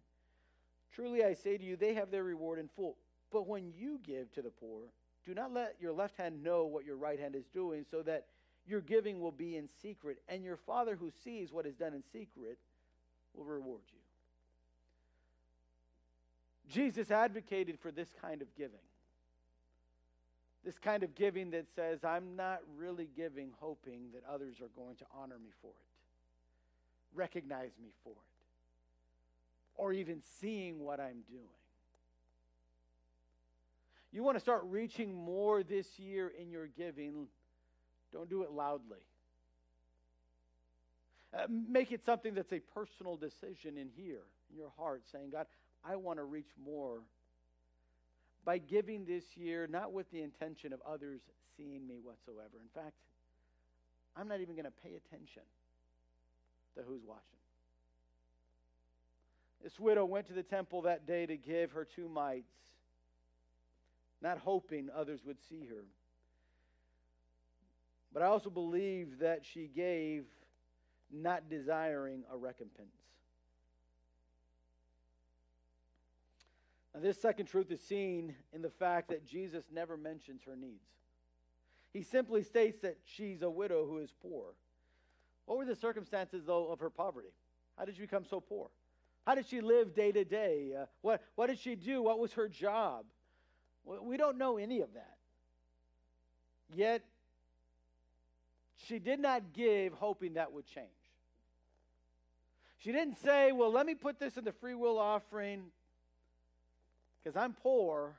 Truly 0.94 1.24
I 1.24 1.34
say 1.34 1.58
to 1.58 1.64
you, 1.64 1.76
they 1.76 1.94
have 1.94 2.10
their 2.10 2.24
reward 2.24 2.58
in 2.58 2.68
full. 2.68 2.96
But 3.32 3.48
when 3.48 3.72
you 3.76 3.98
give 4.04 4.32
to 4.34 4.42
the 4.42 4.50
poor, 4.50 4.82
do 5.26 5.34
not 5.34 5.52
let 5.52 5.76
your 5.80 5.92
left 5.92 6.16
hand 6.16 6.42
know 6.42 6.64
what 6.64 6.84
your 6.84 6.96
right 6.96 7.18
hand 7.18 7.34
is 7.34 7.46
doing, 7.52 7.84
so 7.90 8.02
that 8.02 8.26
your 8.66 8.80
giving 8.80 9.20
will 9.20 9.32
be 9.32 9.56
in 9.56 9.68
secret, 9.82 10.18
and 10.28 10.44
your 10.44 10.56
Father 10.56 10.96
who 10.96 11.10
sees 11.24 11.52
what 11.52 11.66
is 11.66 11.74
done 11.74 11.94
in 11.94 12.02
secret 12.12 12.58
will 13.34 13.44
reward 13.44 13.82
you. 13.92 13.98
Jesus 16.70 17.10
advocated 17.10 17.78
for 17.78 17.90
this 17.90 18.08
kind 18.20 18.40
of 18.40 18.54
giving. 18.56 18.78
This 20.64 20.78
kind 20.78 21.02
of 21.02 21.14
giving 21.14 21.50
that 21.50 21.66
says, 21.74 22.04
I'm 22.04 22.36
not 22.36 22.60
really 22.78 23.08
giving 23.14 23.50
hoping 23.60 24.12
that 24.14 24.22
others 24.32 24.60
are 24.62 24.70
going 24.74 24.96
to 24.96 25.04
honor 25.14 25.38
me 25.38 25.50
for 25.60 25.68
it, 25.68 27.14
recognize 27.14 27.72
me 27.82 27.90
for 28.02 28.12
it, 28.12 28.33
or 29.76 29.92
even 29.92 30.20
seeing 30.40 30.80
what 30.80 31.00
I'm 31.00 31.22
doing. 31.28 31.48
You 34.12 34.22
want 34.22 34.36
to 34.36 34.40
start 34.40 34.62
reaching 34.66 35.12
more 35.12 35.62
this 35.62 35.98
year 35.98 36.32
in 36.40 36.50
your 36.50 36.68
giving, 36.68 37.26
don't 38.12 38.30
do 38.30 38.42
it 38.42 38.52
loudly. 38.52 39.00
Uh, 41.36 41.46
make 41.48 41.90
it 41.90 42.04
something 42.04 42.32
that's 42.34 42.52
a 42.52 42.60
personal 42.60 43.16
decision 43.16 43.76
in 43.76 43.88
here, 43.96 44.22
in 44.50 44.56
your 44.56 44.70
heart, 44.78 45.02
saying, 45.10 45.30
God, 45.30 45.46
I 45.84 45.96
want 45.96 46.20
to 46.20 46.24
reach 46.24 46.50
more 46.64 47.00
by 48.44 48.58
giving 48.58 49.04
this 49.04 49.24
year, 49.36 49.66
not 49.66 49.92
with 49.92 50.08
the 50.12 50.22
intention 50.22 50.72
of 50.72 50.80
others 50.88 51.20
seeing 51.56 51.86
me 51.86 51.98
whatsoever. 52.02 52.60
In 52.62 52.82
fact, 52.82 52.94
I'm 54.16 54.28
not 54.28 54.40
even 54.40 54.54
going 54.54 54.66
to 54.66 54.70
pay 54.70 54.94
attention 54.94 55.42
to 56.76 56.82
who's 56.86 57.02
watching. 57.04 57.43
This 59.62 59.78
widow 59.80 60.04
went 60.04 60.26
to 60.26 60.32
the 60.32 60.42
temple 60.42 60.82
that 60.82 61.06
day 61.06 61.26
to 61.26 61.36
give 61.36 61.72
her 61.72 61.84
two 61.84 62.08
mites, 62.08 62.52
not 64.20 64.38
hoping 64.38 64.90
others 64.94 65.20
would 65.24 65.38
see 65.48 65.64
her. 65.66 65.84
But 68.12 68.22
I 68.22 68.26
also 68.26 68.50
believe 68.50 69.18
that 69.20 69.44
she 69.44 69.66
gave 69.74 70.24
not 71.10 71.48
desiring 71.48 72.22
a 72.32 72.36
recompense. 72.36 72.88
Now, 76.94 77.00
this 77.00 77.20
second 77.20 77.46
truth 77.46 77.70
is 77.72 77.80
seen 77.80 78.36
in 78.52 78.62
the 78.62 78.70
fact 78.70 79.08
that 79.08 79.26
Jesus 79.26 79.64
never 79.72 79.96
mentions 79.96 80.42
her 80.44 80.54
needs. 80.54 80.84
He 81.92 82.02
simply 82.02 82.42
states 82.42 82.78
that 82.82 82.98
she's 83.04 83.42
a 83.42 83.50
widow 83.50 83.84
who 83.86 83.98
is 83.98 84.12
poor. 84.22 84.54
What 85.46 85.58
were 85.58 85.64
the 85.64 85.76
circumstances, 85.76 86.44
though, 86.46 86.70
of 86.70 86.78
her 86.80 86.90
poverty? 86.90 87.28
How 87.76 87.84
did 87.84 87.96
she 87.96 88.02
become 88.02 88.24
so 88.24 88.40
poor? 88.40 88.68
How 89.26 89.34
did 89.34 89.46
she 89.46 89.60
live 89.60 89.94
day 89.94 90.12
to 90.12 90.24
day? 90.24 90.72
Uh, 90.78 90.84
what, 91.00 91.22
what 91.34 91.46
did 91.46 91.58
she 91.58 91.76
do? 91.76 92.02
What 92.02 92.18
was 92.18 92.32
her 92.34 92.48
job? 92.48 93.04
We 93.84 94.16
don't 94.16 94.38
know 94.38 94.56
any 94.56 94.80
of 94.80 94.92
that. 94.94 95.16
Yet, 96.74 97.02
she 98.86 98.98
did 98.98 99.20
not 99.20 99.52
give 99.52 99.92
hoping 99.94 100.34
that 100.34 100.52
would 100.52 100.66
change. 100.66 100.88
She 102.78 102.92
didn't 102.92 103.18
say, 103.18 103.52
Well, 103.52 103.72
let 103.72 103.86
me 103.86 103.94
put 103.94 104.18
this 104.18 104.36
in 104.36 104.44
the 104.44 104.52
free 104.52 104.74
will 104.74 104.98
offering 104.98 105.64
because 107.22 107.36
I'm 107.36 107.54
poor, 107.54 108.14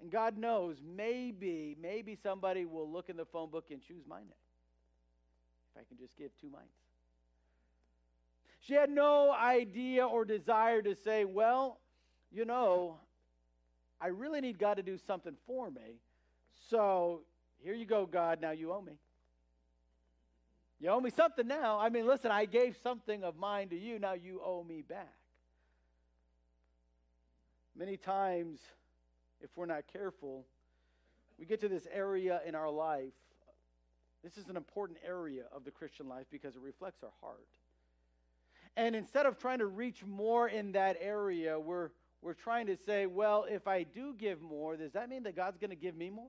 and 0.00 0.10
God 0.10 0.38
knows 0.38 0.76
maybe, 0.96 1.76
maybe 1.80 2.16
somebody 2.22 2.64
will 2.64 2.88
look 2.88 3.08
in 3.08 3.16
the 3.16 3.24
phone 3.24 3.50
book 3.50 3.66
and 3.70 3.80
choose 3.82 4.04
my 4.06 4.20
name. 4.20 4.28
If 5.74 5.82
I 5.82 5.84
can 5.88 5.98
just 5.98 6.16
give 6.16 6.30
two 6.40 6.48
mites. 6.48 6.87
She 8.68 8.74
had 8.74 8.90
no 8.90 9.32
idea 9.32 10.06
or 10.06 10.26
desire 10.26 10.82
to 10.82 10.94
say, 10.94 11.24
well, 11.24 11.78
you 12.30 12.44
know, 12.44 12.98
I 13.98 14.08
really 14.08 14.42
need 14.42 14.58
God 14.58 14.74
to 14.74 14.82
do 14.82 14.98
something 15.06 15.34
for 15.46 15.70
me. 15.70 16.00
So 16.68 17.22
here 17.64 17.72
you 17.72 17.86
go, 17.86 18.04
God. 18.04 18.42
Now 18.42 18.50
you 18.50 18.70
owe 18.74 18.82
me. 18.82 18.98
You 20.80 20.90
owe 20.90 21.00
me 21.00 21.08
something 21.08 21.48
now. 21.48 21.78
I 21.80 21.88
mean, 21.88 22.06
listen, 22.06 22.30
I 22.30 22.44
gave 22.44 22.76
something 22.82 23.24
of 23.24 23.38
mine 23.38 23.70
to 23.70 23.78
you. 23.78 23.98
Now 23.98 24.12
you 24.12 24.42
owe 24.44 24.62
me 24.62 24.82
back. 24.82 25.14
Many 27.74 27.96
times, 27.96 28.60
if 29.40 29.48
we're 29.56 29.64
not 29.64 29.84
careful, 29.90 30.44
we 31.38 31.46
get 31.46 31.60
to 31.60 31.68
this 31.68 31.86
area 31.90 32.42
in 32.46 32.54
our 32.54 32.70
life. 32.70 33.14
This 34.22 34.36
is 34.36 34.50
an 34.50 34.58
important 34.58 34.98
area 35.06 35.44
of 35.56 35.64
the 35.64 35.70
Christian 35.70 36.06
life 36.06 36.26
because 36.30 36.54
it 36.54 36.60
reflects 36.60 37.02
our 37.02 37.12
heart. 37.22 37.46
And 38.76 38.94
instead 38.94 39.26
of 39.26 39.38
trying 39.38 39.58
to 39.58 39.66
reach 39.66 40.04
more 40.04 40.48
in 40.48 40.72
that 40.72 40.96
area, 41.00 41.58
we're, 41.58 41.90
we're 42.22 42.34
trying 42.34 42.66
to 42.66 42.76
say, 42.76 43.06
well, 43.06 43.46
if 43.48 43.66
I 43.66 43.82
do 43.82 44.14
give 44.14 44.40
more, 44.40 44.76
does 44.76 44.92
that 44.92 45.08
mean 45.08 45.24
that 45.24 45.34
God's 45.34 45.58
going 45.58 45.70
to 45.70 45.76
give 45.76 45.96
me 45.96 46.10
more? 46.10 46.28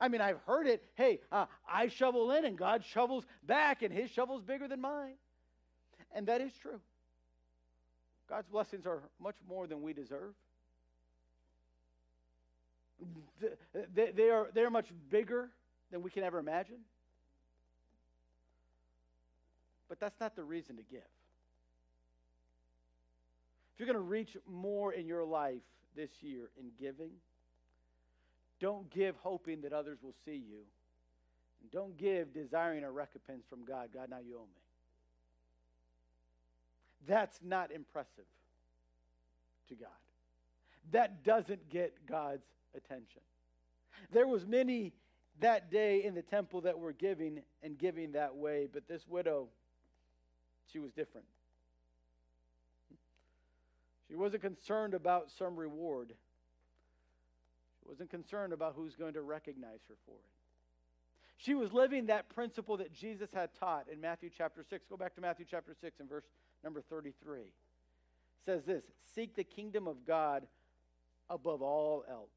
I 0.00 0.08
mean, 0.08 0.20
I've 0.20 0.38
heard 0.46 0.66
it. 0.66 0.82
Hey, 0.94 1.20
uh, 1.30 1.46
I 1.70 1.88
shovel 1.88 2.32
in 2.32 2.44
and 2.44 2.58
God 2.58 2.84
shovels 2.84 3.24
back, 3.44 3.82
and 3.82 3.92
his 3.92 4.10
shovel's 4.10 4.42
bigger 4.42 4.66
than 4.66 4.80
mine. 4.80 5.14
And 6.14 6.26
that 6.26 6.40
is 6.40 6.52
true. 6.60 6.80
God's 8.28 8.48
blessings 8.48 8.86
are 8.86 9.02
much 9.20 9.36
more 9.48 9.66
than 9.66 9.82
we 9.82 9.92
deserve. 9.92 10.34
They 13.94 14.30
are, 14.30 14.48
they 14.54 14.62
are 14.62 14.70
much 14.70 14.88
bigger 15.10 15.50
than 15.90 16.02
we 16.02 16.10
can 16.10 16.24
ever 16.24 16.38
imagine. 16.38 16.78
But 19.92 20.00
that's 20.00 20.18
not 20.20 20.34
the 20.34 20.42
reason 20.42 20.76
to 20.76 20.82
give. 20.82 21.02
If 23.74 23.78
you're 23.78 23.86
going 23.86 23.94
to 23.94 24.00
reach 24.00 24.38
more 24.50 24.94
in 24.94 25.06
your 25.06 25.22
life 25.22 25.60
this 25.94 26.08
year 26.22 26.48
in 26.58 26.70
giving, 26.80 27.10
don't 28.58 28.88
give 28.88 29.16
hoping 29.22 29.60
that 29.60 29.74
others 29.74 29.98
will 30.02 30.14
see 30.24 30.42
you. 30.48 30.60
And 31.60 31.70
don't 31.70 31.94
give 31.98 32.32
desiring 32.32 32.84
a 32.84 32.90
recompense 32.90 33.44
from 33.50 33.66
God. 33.66 33.90
God, 33.92 34.08
now 34.08 34.20
you 34.26 34.36
owe 34.36 34.46
me. 34.46 34.62
That's 37.06 37.38
not 37.44 37.70
impressive 37.70 38.24
to 39.68 39.74
God. 39.74 39.90
That 40.92 41.22
doesn't 41.22 41.68
get 41.68 42.06
God's 42.08 42.46
attention. 42.74 43.20
There 44.10 44.26
was 44.26 44.46
many 44.46 44.94
that 45.40 45.70
day 45.70 46.02
in 46.02 46.14
the 46.14 46.22
temple 46.22 46.62
that 46.62 46.78
were 46.78 46.94
giving 46.94 47.42
and 47.62 47.76
giving 47.76 48.12
that 48.12 48.34
way, 48.34 48.68
but 48.72 48.88
this 48.88 49.06
widow, 49.06 49.48
she 50.70 50.78
was 50.78 50.92
different. 50.92 51.26
She 54.08 54.14
wasn't 54.14 54.42
concerned 54.42 54.94
about 54.94 55.30
some 55.30 55.56
reward. 55.56 56.08
She 56.08 57.88
wasn't 57.88 58.10
concerned 58.10 58.52
about 58.52 58.74
who's 58.76 58.94
going 58.94 59.14
to 59.14 59.22
recognize 59.22 59.80
her 59.88 59.94
for 60.04 60.12
it. 60.12 60.30
She 61.38 61.54
was 61.54 61.72
living 61.72 62.06
that 62.06 62.28
principle 62.28 62.76
that 62.76 62.92
Jesus 62.92 63.30
had 63.32 63.50
taught 63.58 63.86
in 63.90 64.00
Matthew 64.00 64.30
chapter 64.36 64.62
6. 64.68 64.84
Go 64.88 64.96
back 64.96 65.14
to 65.14 65.20
Matthew 65.20 65.46
chapter 65.50 65.74
6 65.80 65.98
and 66.00 66.08
verse 66.08 66.24
number 66.62 66.82
33 66.82 67.40
says 68.44 68.64
this 68.64 68.84
Seek 69.14 69.34
the 69.34 69.44
kingdom 69.44 69.86
of 69.86 70.04
God 70.06 70.46
above 71.30 71.62
all 71.62 72.04
else. 72.08 72.28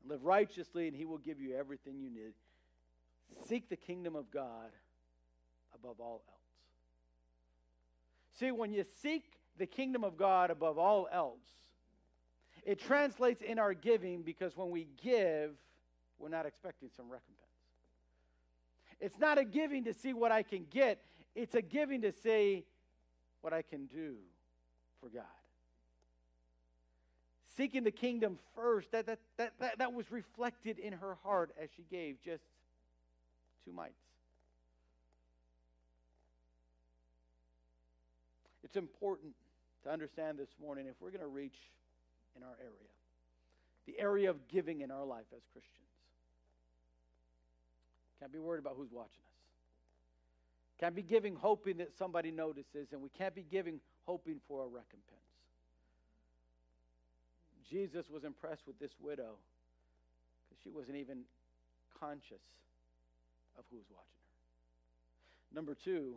And 0.00 0.10
live 0.10 0.24
righteously, 0.24 0.88
and 0.88 0.96
he 0.96 1.04
will 1.04 1.18
give 1.18 1.40
you 1.40 1.54
everything 1.56 1.98
you 1.98 2.10
need. 2.10 2.32
Seek 3.46 3.68
the 3.68 3.76
kingdom 3.76 4.16
of 4.16 4.30
God 4.30 4.70
above 5.74 6.00
all 6.00 6.22
else. 6.28 6.41
See, 8.38 8.50
when 8.50 8.72
you 8.72 8.84
seek 9.02 9.24
the 9.58 9.66
kingdom 9.66 10.04
of 10.04 10.16
God 10.16 10.50
above 10.50 10.78
all 10.78 11.08
else, 11.12 11.40
it 12.64 12.78
translates 12.78 13.42
in 13.42 13.58
our 13.58 13.74
giving 13.74 14.22
because 14.22 14.56
when 14.56 14.70
we 14.70 14.86
give, 15.02 15.50
we're 16.18 16.28
not 16.28 16.46
expecting 16.46 16.88
some 16.96 17.06
recompense. 17.06 17.38
It's 19.00 19.18
not 19.18 19.36
a 19.36 19.44
giving 19.44 19.84
to 19.84 19.94
see 19.94 20.12
what 20.12 20.30
I 20.30 20.42
can 20.42 20.66
get, 20.70 21.02
it's 21.34 21.54
a 21.54 21.62
giving 21.62 22.02
to 22.02 22.12
see 22.12 22.64
what 23.40 23.52
I 23.52 23.62
can 23.62 23.86
do 23.86 24.14
for 25.00 25.08
God. 25.08 25.24
Seeking 27.56 27.84
the 27.84 27.90
kingdom 27.90 28.38
first, 28.54 28.92
that, 28.92 29.06
that, 29.06 29.18
that, 29.36 29.78
that, 29.78 29.92
was 29.92 30.10
reflected 30.10 30.78
in 30.78 30.94
her 30.94 31.18
heart 31.22 31.50
as 31.60 31.68
she 31.76 31.82
gave 31.90 32.22
just 32.22 32.44
two 33.64 33.72
mites. 33.72 34.11
It's 38.72 38.78
important 38.78 39.34
to 39.84 39.90
understand 39.90 40.38
this 40.38 40.48
morning 40.58 40.86
if 40.86 40.94
we're 40.98 41.10
going 41.10 41.20
to 41.20 41.26
reach 41.26 41.58
in 42.34 42.42
our 42.42 42.56
area, 42.58 42.88
the 43.84 44.00
area 44.00 44.30
of 44.30 44.48
giving 44.48 44.80
in 44.80 44.90
our 44.90 45.04
life 45.04 45.26
as 45.36 45.42
Christians. 45.52 45.92
Can't 48.18 48.32
be 48.32 48.38
worried 48.38 48.60
about 48.60 48.76
who's 48.78 48.90
watching 48.90 49.20
us. 49.28 49.36
Can't 50.80 50.94
be 50.94 51.02
giving 51.02 51.36
hoping 51.36 51.76
that 51.76 51.90
somebody 51.98 52.30
notices, 52.30 52.88
and 52.92 53.02
we 53.02 53.10
can't 53.10 53.34
be 53.34 53.42
giving 53.42 53.78
hoping 54.06 54.40
for 54.48 54.62
a 54.62 54.66
recompense. 54.66 55.20
Jesus 57.68 58.08
was 58.08 58.24
impressed 58.24 58.66
with 58.66 58.78
this 58.78 58.92
widow 59.02 59.34
because 60.48 60.62
she 60.64 60.70
wasn't 60.70 60.96
even 60.96 61.24
conscious 62.00 62.40
of 63.58 63.64
who 63.70 63.76
was 63.76 63.86
watching 63.90 64.06
her. 65.52 65.54
Number 65.54 65.74
two, 65.74 66.16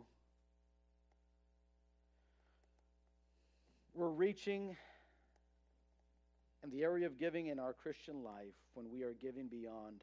we're 3.96 4.08
reaching 4.08 4.76
in 6.62 6.70
the 6.70 6.82
area 6.82 7.06
of 7.06 7.18
giving 7.18 7.46
in 7.46 7.58
our 7.58 7.72
Christian 7.72 8.22
life 8.22 8.54
when 8.74 8.90
we 8.90 9.02
are 9.02 9.14
giving 9.20 9.46
beyond 9.46 10.02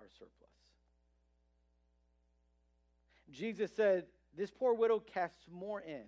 our 0.00 0.06
surplus. 0.18 0.50
Jesus 3.32 3.70
said, 3.76 4.06
This 4.36 4.50
poor 4.50 4.74
widow 4.74 4.98
casts 4.98 5.46
more 5.50 5.80
in 5.80 6.04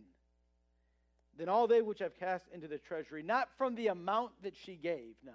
than 1.38 1.48
all 1.48 1.66
they 1.66 1.80
which 1.80 2.00
have 2.00 2.18
cast 2.18 2.44
into 2.52 2.66
the 2.66 2.78
treasury, 2.78 3.22
not 3.22 3.48
from 3.56 3.74
the 3.76 3.87
amount 3.87 4.32
that 4.42 4.54
she 4.56 4.74
gave, 4.74 5.14
no. 5.24 5.32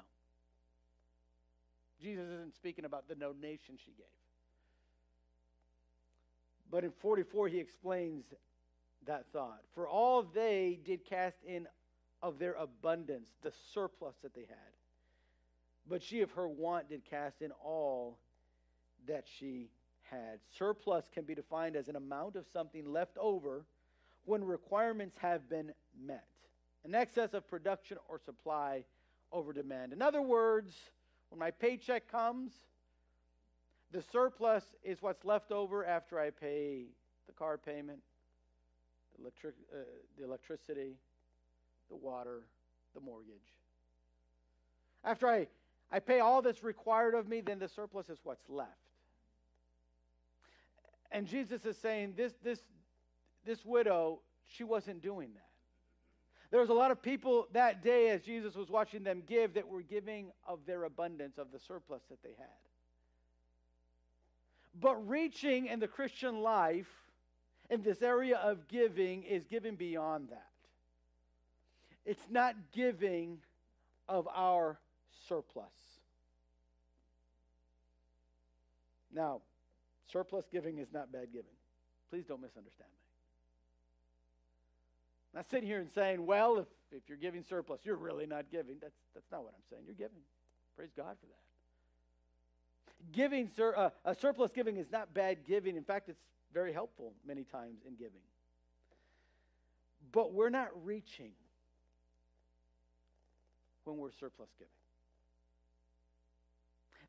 Jesus 2.02 2.26
isn't 2.26 2.54
speaking 2.54 2.86
about 2.86 3.08
the 3.08 3.16
donation 3.16 3.78
she 3.84 3.92
gave. 3.98 4.06
But 6.70 6.84
in 6.84 6.92
44, 6.92 7.48
he 7.48 7.60
explains 7.60 8.26
that 9.08 9.26
thought. 9.34 9.62
For 9.74 9.88
all 9.88 10.24
they 10.24 10.80
did 10.86 11.06
cast 11.06 11.38
in 11.46 11.68
of 12.22 12.40
their 12.40 12.54
abundance, 12.54 13.30
the 13.44 13.52
surplus 13.74 14.16
that 14.24 14.34
they 14.34 14.42
had. 14.42 14.74
But 15.90 16.04
she 16.04 16.22
of 16.22 16.32
her 16.32 16.48
want 16.48 16.90
did 16.90 17.06
cast 17.06 17.42
in 17.42 17.52
all 17.64 18.18
that 19.08 19.26
she 19.38 19.70
had. 20.04 20.40
Surplus 20.58 21.06
can 21.14 21.26
be 21.26 21.36
defined 21.36 21.76
as 21.76 21.88
an 21.88 21.96
amount 21.96 22.36
of 22.36 22.46
something 22.52 22.92
left 22.92 23.18
over 23.18 23.66
when 24.26 24.44
requirements 24.44 25.16
have 25.20 25.50
been 25.50 25.72
met, 26.00 26.28
an 26.84 26.94
excess 26.94 27.34
of 27.34 27.48
production 27.48 27.98
or 28.10 28.20
supply 28.20 28.84
over 29.32 29.54
demand. 29.54 29.94
In 29.94 30.02
other 30.02 30.22
words, 30.22 30.74
when 31.30 31.40
my 31.40 31.52
paycheck 31.52 32.12
comes, 32.12 32.52
the 33.92 34.02
surplus 34.12 34.64
is 34.84 35.02
what's 35.02 35.24
left 35.24 35.52
over 35.52 35.86
after 35.86 36.20
I 36.20 36.30
pay 36.30 36.88
the 37.28 37.34
car 37.34 37.58
payment, 37.58 38.00
electric, 39.20 39.56
uh, 39.74 39.78
the 40.18 40.24
electricity, 40.24 40.96
the 41.90 41.96
water, 41.96 42.42
the 42.94 43.02
mortgage. 43.02 43.36
After 45.04 45.28
I, 45.28 45.48
I 45.92 46.00
pay 46.00 46.20
all 46.20 46.42
that's 46.42 46.64
required 46.64 47.14
of 47.14 47.28
me, 47.28 47.42
then 47.42 47.60
the 47.60 47.70
surplus 47.70 48.10
is 48.10 48.20
what's 48.24 48.50
left. 48.50 48.72
And 51.12 51.28
Jesus 51.28 51.66
is 51.66 51.78
saying 51.78 52.14
this, 52.18 52.34
this, 52.44 52.60
this 53.46 53.64
widow, 53.66 54.20
she 54.46 54.64
wasn't 54.64 55.02
doing 55.02 55.30
that. 55.34 55.44
There 56.50 56.60
was 56.60 56.70
a 56.70 56.74
lot 56.74 56.92
of 56.92 57.02
people 57.02 57.48
that 57.54 57.84
day 57.84 58.10
as 58.10 58.22
Jesus 58.22 58.56
was 58.56 58.70
watching 58.70 59.04
them 59.04 59.24
give 59.28 59.54
that 59.56 59.68
were 59.68 59.82
giving 59.82 60.32
of 60.48 60.60
their 60.66 60.86
abundance, 60.86 61.38
of 61.38 61.52
the 61.52 61.60
surplus 61.60 62.02
that 62.10 62.22
they 62.24 62.36
had. 62.38 62.48
But 64.80 64.96
reaching 65.08 65.68
in 65.68 65.80
the 65.80 65.88
Christian 65.88 66.42
life 66.42 66.88
in 67.70 67.82
this 67.82 68.02
area 68.02 68.38
of 68.38 68.68
giving 68.68 69.24
is 69.24 69.46
giving 69.46 69.76
beyond 69.76 70.30
that. 70.30 70.48
It's 72.06 72.30
not 72.30 72.56
giving 72.72 73.40
of 74.08 74.28
our 74.34 74.78
surplus. 75.28 75.66
Now, 79.14 79.42
surplus 80.12 80.46
giving 80.52 80.78
is 80.78 80.88
not 80.94 81.12
bad 81.12 81.28
giving. 81.34 81.52
Please 82.10 82.26
don't 82.26 82.42
misunderstand 82.42 82.90
me. 82.90 82.98
I'm 85.34 85.40
not 85.40 85.50
sitting 85.50 85.68
here 85.68 85.80
and 85.80 85.92
saying, 85.92 86.26
well, 86.26 86.60
if, 86.60 86.68
if 86.92 87.02
you're 87.10 87.18
giving 87.18 87.44
surplus, 87.44 87.82
you're 87.84 87.98
really 87.98 88.26
not 88.26 88.46
giving. 88.50 88.78
That's, 88.82 88.96
that's 89.14 89.30
not 89.32 89.44
what 89.44 89.54
I'm 89.54 89.64
saying. 89.70 89.84
You're 89.86 89.96
giving. 89.96 90.22
Praise 90.78 90.92
God 90.96 91.18
for 91.20 91.26
that. 91.26 91.34
Giving, 93.12 93.50
sur, 93.56 93.74
uh, 93.76 93.90
a 94.06 94.16
surplus 94.16 94.52
giving 94.54 94.78
is 94.78 94.92
not 94.92 95.14
bad 95.14 95.40
giving. 95.46 95.76
In 95.76 95.84
fact, 95.84 96.10
it's 96.10 96.22
very 96.58 96.74
helpful 96.74 97.14
many 97.24 97.44
times 97.44 97.82
in 97.88 97.94
giving. 97.94 98.26
But 100.12 100.34
we're 100.34 100.50
not 100.50 100.70
reaching 100.84 101.30
when 103.84 103.98
we're 103.98 104.12
surplus 104.20 104.50
giving. 104.58 104.72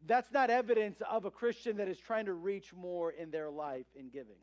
That's 0.06 0.30
not 0.32 0.50
evidence 0.50 1.00
of 1.10 1.24
a 1.24 1.30
Christian 1.30 1.78
that 1.78 1.88
is 1.88 1.98
trying 1.98 2.26
to 2.26 2.34
reach 2.34 2.74
more 2.74 3.10
in 3.10 3.30
their 3.30 3.48
life 3.48 3.86
in 3.96 4.10
giving. 4.10 4.42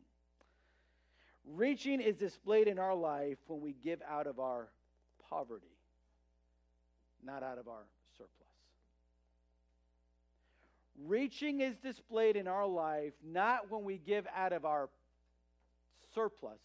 Reaching 1.54 2.00
is 2.00 2.16
displayed 2.16 2.66
in 2.66 2.80
our 2.80 2.94
life 2.94 3.38
when 3.46 3.60
we 3.60 3.76
give 3.84 4.02
out 4.10 4.26
of 4.26 4.40
our 4.40 4.66
poverty, 5.30 5.76
not 7.24 7.44
out 7.44 7.58
of 7.58 7.68
our 7.68 7.84
surplus. 8.18 8.32
Reaching 11.04 11.60
is 11.60 11.76
displayed 11.76 12.34
in 12.34 12.48
our 12.48 12.66
life 12.66 13.12
not 13.24 13.70
when 13.70 13.84
we 13.84 13.98
give 13.98 14.26
out 14.34 14.52
of 14.52 14.64
our 14.64 14.88
surplus, 16.16 16.58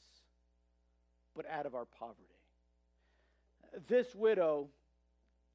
but 1.35 1.45
out 1.47 1.67
of 1.67 1.75
our 1.75 1.85
poverty. 1.85 2.23
This 3.87 4.15
widow 4.15 4.69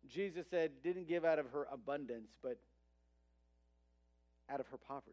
Jesus 0.08 0.46
said, 0.50 0.70
didn't 0.82 1.08
give 1.08 1.24
out 1.24 1.38
of 1.38 1.46
her 1.50 1.66
abundance, 1.72 2.30
but 2.42 2.58
out 4.50 4.60
of 4.60 4.66
her 4.68 4.76
poverty. 4.76 5.12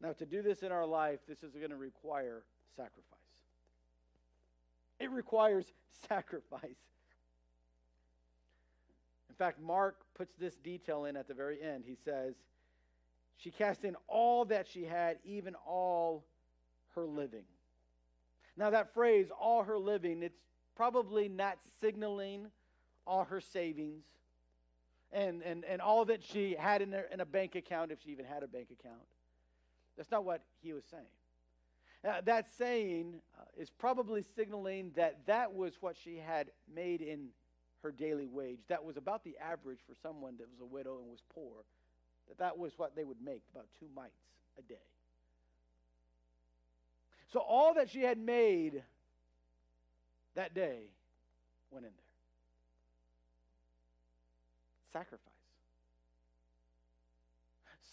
Now, 0.00 0.12
to 0.12 0.26
do 0.26 0.42
this 0.42 0.62
in 0.62 0.72
our 0.72 0.86
life, 0.86 1.20
this 1.28 1.42
is 1.42 1.52
going 1.54 1.70
to 1.70 1.76
require 1.76 2.42
sacrifice. 2.76 3.18
It 4.98 5.10
requires 5.10 5.66
sacrifice. 6.08 6.62
In 9.28 9.34
fact, 9.36 9.60
Mark 9.60 9.96
puts 10.16 10.34
this 10.36 10.54
detail 10.56 11.06
in 11.06 11.16
at 11.16 11.26
the 11.26 11.34
very 11.34 11.60
end. 11.60 11.84
He 11.86 11.96
says, 12.04 12.34
She 13.38 13.50
cast 13.50 13.84
in 13.84 13.96
all 14.06 14.44
that 14.46 14.66
she 14.68 14.84
had, 14.84 15.18
even 15.24 15.54
all 15.66 16.24
her 16.94 17.06
living. 17.06 17.44
Now, 18.56 18.70
that 18.70 18.94
phrase, 18.94 19.28
all 19.38 19.64
her 19.64 19.78
living, 19.78 20.22
it's 20.22 20.38
probably 20.76 21.28
not 21.28 21.58
signaling 21.80 22.46
all 23.06 23.24
her 23.24 23.40
savings 23.40 24.04
and, 25.12 25.42
and, 25.42 25.64
and 25.64 25.80
all 25.80 26.04
that 26.06 26.22
she 26.22 26.54
had 26.58 26.82
in, 26.82 26.92
her, 26.92 27.06
in 27.12 27.20
a 27.20 27.26
bank 27.26 27.54
account, 27.54 27.92
if 27.92 28.02
she 28.02 28.10
even 28.10 28.24
had 28.24 28.42
a 28.42 28.48
bank 28.48 28.68
account. 28.78 29.02
That's 29.96 30.10
not 30.10 30.24
what 30.24 30.42
he 30.62 30.72
was 30.72 30.84
saying. 30.90 31.04
Uh, 32.06 32.20
that 32.24 32.46
saying 32.58 33.14
uh, 33.38 33.44
is 33.56 33.70
probably 33.70 34.22
signaling 34.36 34.90
that 34.94 35.18
that 35.26 35.52
was 35.52 35.74
what 35.80 35.96
she 35.96 36.18
had 36.18 36.50
made 36.72 37.00
in 37.00 37.28
her 37.82 37.90
daily 37.90 38.26
wage. 38.26 38.58
That 38.68 38.84
was 38.84 38.96
about 38.96 39.24
the 39.24 39.36
average 39.38 39.78
for 39.86 39.94
someone 40.02 40.36
that 40.38 40.50
was 40.50 40.60
a 40.60 40.66
widow 40.66 40.98
and 40.98 41.10
was 41.10 41.22
poor. 41.32 41.64
That 42.28 42.38
that 42.38 42.58
was 42.58 42.72
what 42.76 42.96
they 42.96 43.04
would 43.04 43.22
make, 43.24 43.42
about 43.52 43.66
two 43.78 43.86
mites 43.94 44.20
a 44.58 44.62
day. 44.62 44.76
So 47.34 47.40
all 47.40 47.74
that 47.74 47.90
she 47.90 48.00
had 48.00 48.16
made 48.16 48.84
that 50.36 50.54
day 50.54 50.84
went 51.70 51.84
in 51.84 51.90
there. 51.90 52.04
sacrifice. 54.92 55.18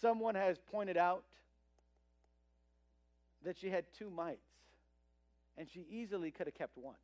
Someone 0.00 0.36
has 0.36 0.56
pointed 0.70 0.96
out 0.96 1.24
that 3.44 3.58
she 3.58 3.68
had 3.68 3.84
two 3.98 4.08
mites, 4.08 4.38
and 5.58 5.68
she 5.68 5.84
easily 5.90 6.30
could 6.30 6.46
have 6.46 6.54
kept 6.54 6.78
one. 6.78 6.94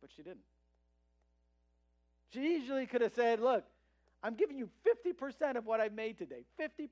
But 0.00 0.10
she 0.16 0.24
didn't. 0.24 0.40
She 2.32 2.56
easily 2.56 2.86
could 2.86 3.00
have 3.00 3.14
said, 3.14 3.38
Look, 3.38 3.64
I'm 4.24 4.34
giving 4.34 4.58
you 4.58 4.68
50% 5.06 5.56
of 5.56 5.64
what 5.64 5.80
I've 5.80 5.92
made 5.92 6.18
today. 6.18 6.44
50%. 6.60 6.88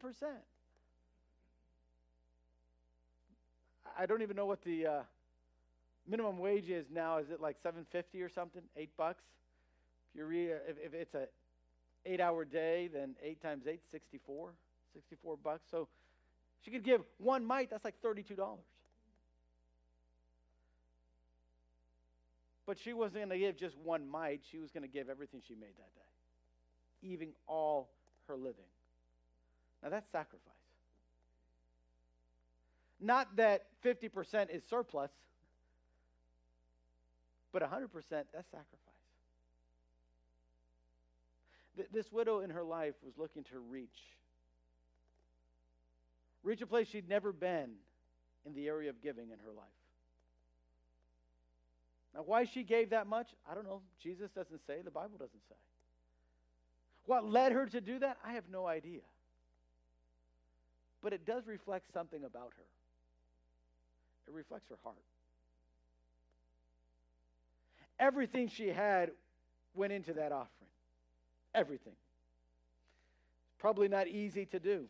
I 4.03 4.07
don't 4.07 4.21
even 4.23 4.35
know 4.35 4.47
what 4.47 4.65
the 4.65 4.85
uh, 4.85 5.01
minimum 6.09 6.41
wage 6.41 6.69
is 6.69 6.87
now. 6.93 7.19
Is 7.19 7.31
it 7.31 7.41
like 7.41 7.57
750 7.62 8.21
or 8.21 8.29
something? 8.29 8.62
Eight 8.77 8.91
bucks? 8.97 9.23
If 10.12 10.19
you 10.19 10.25
read, 10.25 10.51
if, 10.69 10.77
if 10.85 10.93
it's 10.93 11.15
a 11.15 11.29
eight 12.05 12.21
hour 12.21 12.45
day, 12.45 12.91
then 12.93 13.15
eight 13.23 13.41
times 13.41 13.69
eight, 13.69 13.83
64, 13.93 14.55
64 14.93 15.37
bucks. 15.37 15.62
So 15.71 15.87
she 16.65 16.73
could 16.73 16.83
give 16.83 17.03
one 17.19 17.45
mite, 17.47 17.71
that's 17.71 17.85
like 17.85 17.95
$32. 18.05 18.37
But 22.67 22.79
she 22.81 22.95
wasn't 22.95 23.19
going 23.19 23.29
to 23.29 23.38
give 23.38 23.57
just 23.57 23.79
one 23.79 24.09
mite. 24.09 24.41
She 24.51 24.59
was 24.59 24.73
going 24.73 24.83
to 24.83 24.88
give 24.88 25.11
everything 25.11 25.43
she 25.47 25.55
made 25.55 25.77
that 25.79 25.95
day, 25.95 27.09
even 27.09 27.29
all 27.47 27.88
her 28.27 28.37
living. 28.37 28.65
Now 29.81 29.91
that's 29.91 30.11
sacrifice. 30.11 30.52
Not 33.03 33.37
that 33.37 33.67
50% 33.85 34.55
is 34.55 34.62
surplus, 34.71 35.11
but 37.53 37.62
100% 37.62 37.69
that's 38.11 38.51
sacrifice. 38.51 38.79
Th- 41.77 41.88
this 41.93 42.12
widow 42.12 42.41
in 42.41 42.51
her 42.51 42.62
life 42.62 42.95
was 43.05 43.19
looking 43.19 43.45
to 43.45 43.59
reach 43.59 43.88
reach 46.45 46.61
a 46.61 46.67
place 46.67 46.88
she'd 46.88 47.09
never 47.09 47.33
been 47.33 47.71
in 48.45 48.53
the 48.55 48.67
area 48.67 48.91
of 48.91 49.01
giving 49.01 49.31
in 49.31 49.38
her 49.38 49.53
life. 49.53 49.65
Now, 52.15 52.23
why 52.27 52.45
she 52.45 52.65
gave 52.65 52.91
that 52.91 53.07
much, 53.07 53.29
I 53.49 53.55
don't 53.55 53.65
know. 53.65 53.81
Jesus 54.03 54.31
doesn't 54.33 54.61
say, 54.67 54.83
the 54.85 54.91
Bible 54.91 55.19
doesn't 55.19 55.43
say. 55.49 55.55
What 57.07 57.25
led 57.29 57.53
her 57.53 57.67
to 57.67 57.81
do 57.81 58.01
that, 58.01 58.19
I 58.25 58.33
have 58.33 58.45
no 58.51 58.67
idea. 58.67 59.03
But 61.01 61.12
it 61.12 61.25
does 61.25 61.47
reflect 61.47 61.93
something 61.93 62.25
about 62.25 62.53
her. 62.57 62.65
It 64.27 64.35
reflects 64.35 64.69
her 64.71 64.79
heart. 64.83 64.97
Everything 67.99 68.49
she 68.49 68.69
had 68.69 69.11
went 69.75 69.93
into 69.93 70.15
that 70.15 70.33
offering. 70.33 70.71
Everything. 71.55 71.95
Probably 73.59 73.89
not 73.89 74.09
easy 74.09 74.47
to 74.47 74.59
do. 74.59 74.87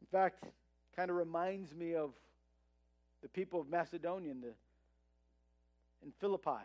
In 0.00 0.06
fact, 0.10 0.44
kind 0.96 1.10
of 1.10 1.16
reminds 1.16 1.74
me 1.74 1.94
of 1.94 2.10
the 3.22 3.28
people 3.28 3.60
of 3.60 3.68
Macedonia 3.68 4.30
in, 4.30 4.40
the, 4.40 4.52
Philippi. 6.20 6.64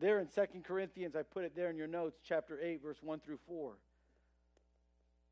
There 0.00 0.20
in 0.20 0.28
Second 0.28 0.64
Corinthians, 0.64 1.16
I 1.16 1.22
put 1.22 1.44
it 1.44 1.56
there 1.56 1.70
in 1.70 1.76
your 1.76 1.86
notes, 1.86 2.18
chapter 2.26 2.58
8, 2.60 2.82
verse 2.82 2.98
1 3.02 3.20
through 3.20 3.38
4. 3.48 3.72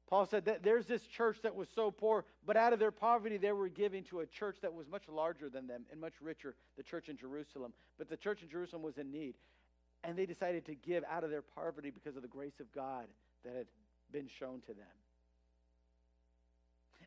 Paul 0.09 0.27
said 0.27 0.45
that 0.45 0.63
there's 0.63 0.87
this 0.87 1.05
church 1.07 1.39
that 1.43 1.55
was 1.55 1.69
so 1.75 1.91
poor, 1.91 2.25
but 2.47 2.57
out 2.57 2.73
of 2.73 2.79
their 2.79 2.93
poverty, 2.93 3.39
they 3.39 3.51
were 3.53 3.69
giving 3.69 4.05
to 4.05 4.21
a 4.21 4.27
church 4.27 4.59
that 4.63 4.73
was 4.73 4.87
much 4.89 5.09
larger 5.09 5.49
than 5.49 5.67
them 5.67 5.85
and 5.91 6.01
much 6.01 6.15
richer, 6.21 6.55
the 6.77 6.83
church 6.83 7.09
in 7.09 7.17
Jerusalem. 7.17 7.73
But 7.99 8.09
the 8.09 8.17
church 8.17 8.43
in 8.43 8.49
Jerusalem 8.49 8.83
was 8.83 8.99
in 8.99 9.11
need. 9.11 9.35
And 10.05 10.17
they 10.17 10.27
decided 10.27 10.65
to 10.67 10.75
give 10.77 11.03
out 11.11 11.25
of 11.25 11.31
their 11.31 11.43
poverty 11.43 11.91
because 11.91 12.15
of 12.15 12.23
the 12.23 12.29
grace 12.29 12.61
of 12.61 12.71
God 12.73 13.07
that 13.45 13.57
had 13.57 13.67
been 14.13 14.29
shown 14.29 14.61
to 14.67 14.75
them. 14.75 14.87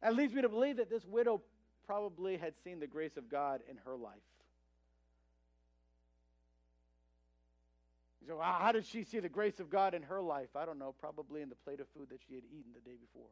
That 0.01 0.15
leads 0.15 0.33
me 0.33 0.41
to 0.41 0.49
believe 0.49 0.77
that 0.77 0.89
this 0.89 1.05
widow 1.05 1.41
probably 1.85 2.35
had 2.35 2.53
seen 2.63 2.79
the 2.79 2.87
grace 2.87 3.15
of 3.15 3.29
God 3.29 3.61
in 3.69 3.77
her 3.85 3.95
life. 3.95 4.15
So, 8.29 8.37
how 8.39 8.71
did 8.71 8.85
she 8.85 9.03
see 9.05 9.19
the 9.19 9.27
grace 9.27 9.59
of 9.59 9.71
God 9.71 9.95
in 9.95 10.03
her 10.03 10.21
life? 10.21 10.49
I 10.55 10.63
don't 10.63 10.77
know. 10.77 10.93
Probably 11.01 11.41
in 11.41 11.49
the 11.49 11.55
plate 11.55 11.79
of 11.79 11.87
food 11.97 12.09
that 12.11 12.19
she 12.27 12.35
had 12.35 12.43
eaten 12.43 12.71
the 12.75 12.87
day 12.87 12.95
before. 12.95 13.29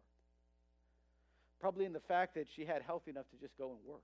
Probably 1.61 1.85
in 1.85 1.93
the 1.93 1.99
fact 1.99 2.33
that 2.33 2.47
she 2.55 2.65
had 2.65 2.81
health 2.81 3.07
enough 3.07 3.29
to 3.29 3.37
just 3.37 3.55
go 3.59 3.69
and 3.69 3.77
work. 3.85 4.01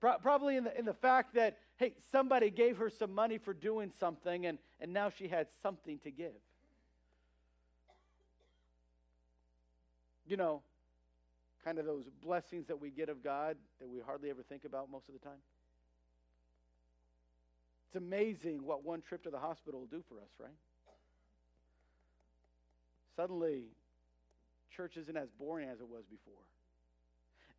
Pro- 0.00 0.16
probably 0.16 0.56
in 0.56 0.64
the, 0.64 0.78
in 0.78 0.86
the 0.86 0.94
fact 0.94 1.34
that, 1.34 1.58
hey, 1.76 1.92
somebody 2.10 2.48
gave 2.48 2.78
her 2.78 2.88
some 2.88 3.14
money 3.14 3.36
for 3.36 3.52
doing 3.52 3.92
something, 4.00 4.46
and, 4.46 4.56
and 4.80 4.90
now 4.90 5.10
she 5.10 5.28
had 5.28 5.48
something 5.62 5.98
to 5.98 6.10
give. 6.10 6.32
You 10.26 10.38
know, 10.38 10.62
kind 11.62 11.78
of 11.78 11.84
those 11.84 12.04
blessings 12.24 12.68
that 12.68 12.80
we 12.80 12.88
get 12.88 13.10
of 13.10 13.22
God 13.22 13.58
that 13.80 13.88
we 13.90 14.00
hardly 14.00 14.30
ever 14.30 14.42
think 14.42 14.64
about 14.64 14.90
most 14.90 15.08
of 15.08 15.12
the 15.12 15.20
time. 15.20 15.40
It's 17.92 18.02
amazing 18.02 18.64
what 18.64 18.86
one 18.86 19.02
trip 19.02 19.22
to 19.24 19.30
the 19.30 19.38
hospital 19.38 19.80
will 19.80 19.86
do 19.86 20.02
for 20.08 20.14
us, 20.14 20.30
right? 20.40 20.48
Suddenly, 23.16 23.64
church 24.74 24.96
isn't 24.96 25.14
as 25.14 25.28
boring 25.38 25.68
as 25.68 25.78
it 25.78 25.86
was 25.86 26.04
before. 26.10 26.40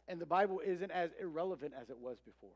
And 0.08 0.20
the 0.20 0.26
Bible 0.26 0.60
isn't 0.66 0.90
as 0.90 1.12
irrelevant 1.22 1.74
as 1.80 1.92
it 1.92 2.00
was 2.00 2.18
before. 2.26 2.50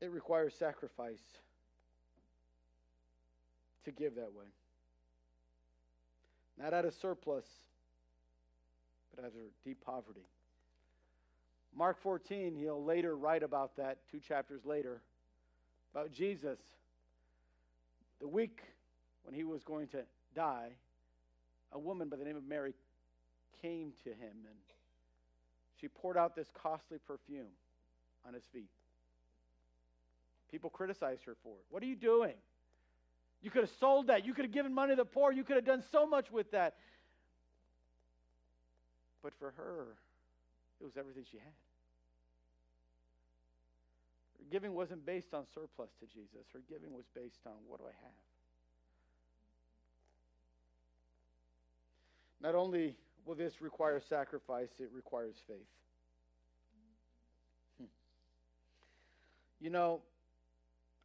It 0.00 0.10
requires 0.10 0.52
sacrifice 0.52 1.22
to 3.84 3.92
give 3.92 4.16
that 4.16 4.32
way. 4.34 4.46
Not 6.58 6.74
out 6.74 6.84
of 6.84 6.94
surplus, 6.94 7.46
but 9.14 9.24
out 9.24 9.28
of 9.28 9.64
deep 9.64 9.78
poverty. 9.86 10.26
Mark 11.76 12.00
14, 12.02 12.56
he'll 12.56 12.82
later 12.82 13.14
write 13.16 13.42
about 13.42 13.76
that 13.76 13.98
two 14.10 14.18
chapters 14.18 14.64
later, 14.64 15.02
about 15.92 16.10
Jesus. 16.10 16.58
The 18.20 18.26
week 18.26 18.60
when 19.24 19.34
he 19.34 19.44
was 19.44 19.62
going 19.62 19.88
to 19.88 19.98
die, 20.34 20.70
a 21.72 21.78
woman 21.78 22.08
by 22.08 22.16
the 22.16 22.24
name 22.24 22.36
of 22.36 22.44
Mary 22.44 22.72
came 23.60 23.92
to 24.04 24.10
him 24.10 24.32
and 24.46 24.56
she 25.78 25.88
poured 25.88 26.16
out 26.16 26.34
this 26.34 26.48
costly 26.54 26.98
perfume 27.06 27.52
on 28.26 28.32
his 28.32 28.44
feet. 28.52 28.70
People 30.50 30.70
criticized 30.70 31.24
her 31.24 31.36
for 31.42 31.56
it. 31.58 31.64
What 31.68 31.82
are 31.82 31.86
you 31.86 31.96
doing? 31.96 32.34
You 33.42 33.50
could 33.50 33.62
have 33.62 33.72
sold 33.78 34.06
that. 34.06 34.24
You 34.24 34.32
could 34.32 34.46
have 34.46 34.54
given 34.54 34.72
money 34.72 34.92
to 34.92 34.96
the 34.96 35.04
poor. 35.04 35.30
You 35.30 35.44
could 35.44 35.56
have 35.56 35.66
done 35.66 35.82
so 35.92 36.06
much 36.06 36.30
with 36.30 36.50
that. 36.52 36.76
But 39.22 39.34
for 39.38 39.52
her, 39.58 39.88
it 40.80 40.84
was 40.84 40.96
everything 40.96 41.24
she 41.30 41.36
had. 41.36 41.52
Her 44.46 44.52
giving 44.52 44.74
wasn't 44.74 45.04
based 45.04 45.34
on 45.34 45.44
surplus 45.52 45.90
to 45.98 46.06
Jesus, 46.06 46.46
her 46.52 46.60
giving 46.68 46.94
was 46.94 47.04
based 47.14 47.40
on 47.46 47.54
what 47.66 47.80
do 47.80 47.84
I 47.86 47.94
have? 48.04 48.12
Not 52.40 52.54
only 52.54 52.94
will 53.24 53.34
this 53.34 53.60
require 53.60 54.00
sacrifice, 54.08 54.68
it 54.78 54.88
requires 54.94 55.34
faith. 55.48 55.66
Hmm. 57.80 57.86
You 59.60 59.70
know, 59.70 60.02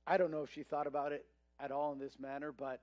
I 0.05 0.17
don't 0.17 0.29
know 0.29 0.43
if 0.43 0.53
she 0.53 0.61
thought 0.61 0.85
about 0.85 1.11
it 1.11 1.25
at 1.59 1.71
all 1.71 1.93
in 1.93 1.99
this 1.99 2.19
manner, 2.19 2.51
but 2.51 2.79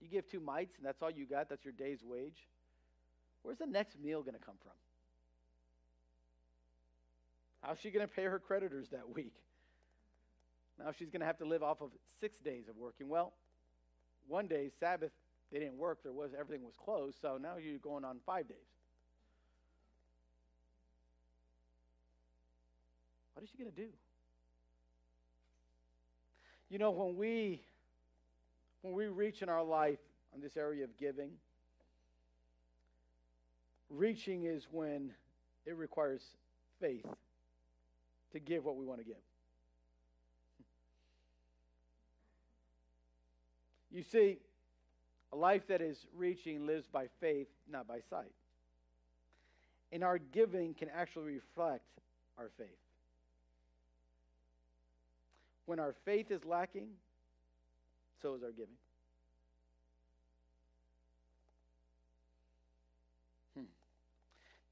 you 0.00 0.06
give 0.08 0.30
two 0.30 0.38
mites 0.38 0.76
and 0.76 0.86
that's 0.86 1.02
all 1.02 1.10
you 1.10 1.26
got, 1.26 1.48
that's 1.48 1.64
your 1.64 1.74
day's 1.74 2.04
wage. 2.04 2.46
Where's 3.42 3.58
the 3.58 3.66
next 3.66 3.98
meal 3.98 4.20
going 4.20 4.34
to 4.34 4.44
come 4.44 4.56
from? 4.62 4.72
How's 7.62 7.78
she 7.78 7.90
going 7.90 8.06
to 8.06 8.12
pay 8.12 8.24
her 8.24 8.38
creditors 8.38 8.88
that 8.90 9.08
week? 9.08 9.34
Now 10.78 10.90
she's 10.98 11.10
going 11.10 11.20
to 11.20 11.26
have 11.26 11.38
to 11.38 11.44
live 11.44 11.62
off 11.62 11.80
of 11.80 11.90
six 12.20 12.38
days 12.38 12.68
of 12.68 12.76
working. 12.76 13.08
Well, 13.08 13.32
one 14.26 14.48
day, 14.48 14.70
Sabbath, 14.80 15.12
they 15.52 15.60
didn't 15.60 15.78
work. 15.78 16.02
There 16.02 16.12
was 16.12 16.32
everything 16.38 16.64
was 16.64 16.74
closed. 16.82 17.18
So 17.20 17.38
now 17.40 17.56
you're 17.62 17.78
going 17.78 18.04
on 18.04 18.18
five 18.26 18.48
days. 18.48 18.56
What 23.34 23.44
is 23.44 23.50
she 23.50 23.58
going 23.58 23.70
to 23.70 23.76
do? 23.76 23.88
You 26.68 26.78
know, 26.78 26.90
when 26.90 27.16
we 27.16 27.60
when 28.80 28.94
we 28.94 29.06
reach 29.06 29.42
in 29.42 29.48
our 29.48 29.62
life 29.62 29.98
on 30.34 30.40
this 30.40 30.56
area 30.56 30.82
of 30.84 30.96
giving, 30.98 31.30
reaching 33.90 34.44
is 34.44 34.66
when 34.70 35.10
it 35.66 35.76
requires 35.76 36.22
faith 36.80 37.04
to 38.32 38.40
give 38.40 38.64
what 38.64 38.76
we 38.76 38.84
want 38.84 39.00
to 39.00 39.04
give. 39.04 39.16
You 43.90 44.02
see, 44.02 44.38
a 45.32 45.36
life 45.36 45.66
that 45.68 45.80
is 45.80 46.06
reaching 46.16 46.66
lives 46.66 46.86
by 46.86 47.06
faith, 47.20 47.48
not 47.70 47.86
by 47.86 48.00
sight. 48.08 48.32
And 49.92 50.02
our 50.02 50.18
giving 50.18 50.74
can 50.74 50.88
actually 50.94 51.34
reflect 51.34 51.84
our 52.38 52.50
faith. 52.56 52.68
When 55.66 55.78
our 55.78 55.94
faith 56.04 56.30
is 56.30 56.44
lacking, 56.44 56.88
so 58.22 58.34
is 58.34 58.42
our 58.42 58.50
giving. 58.50 58.74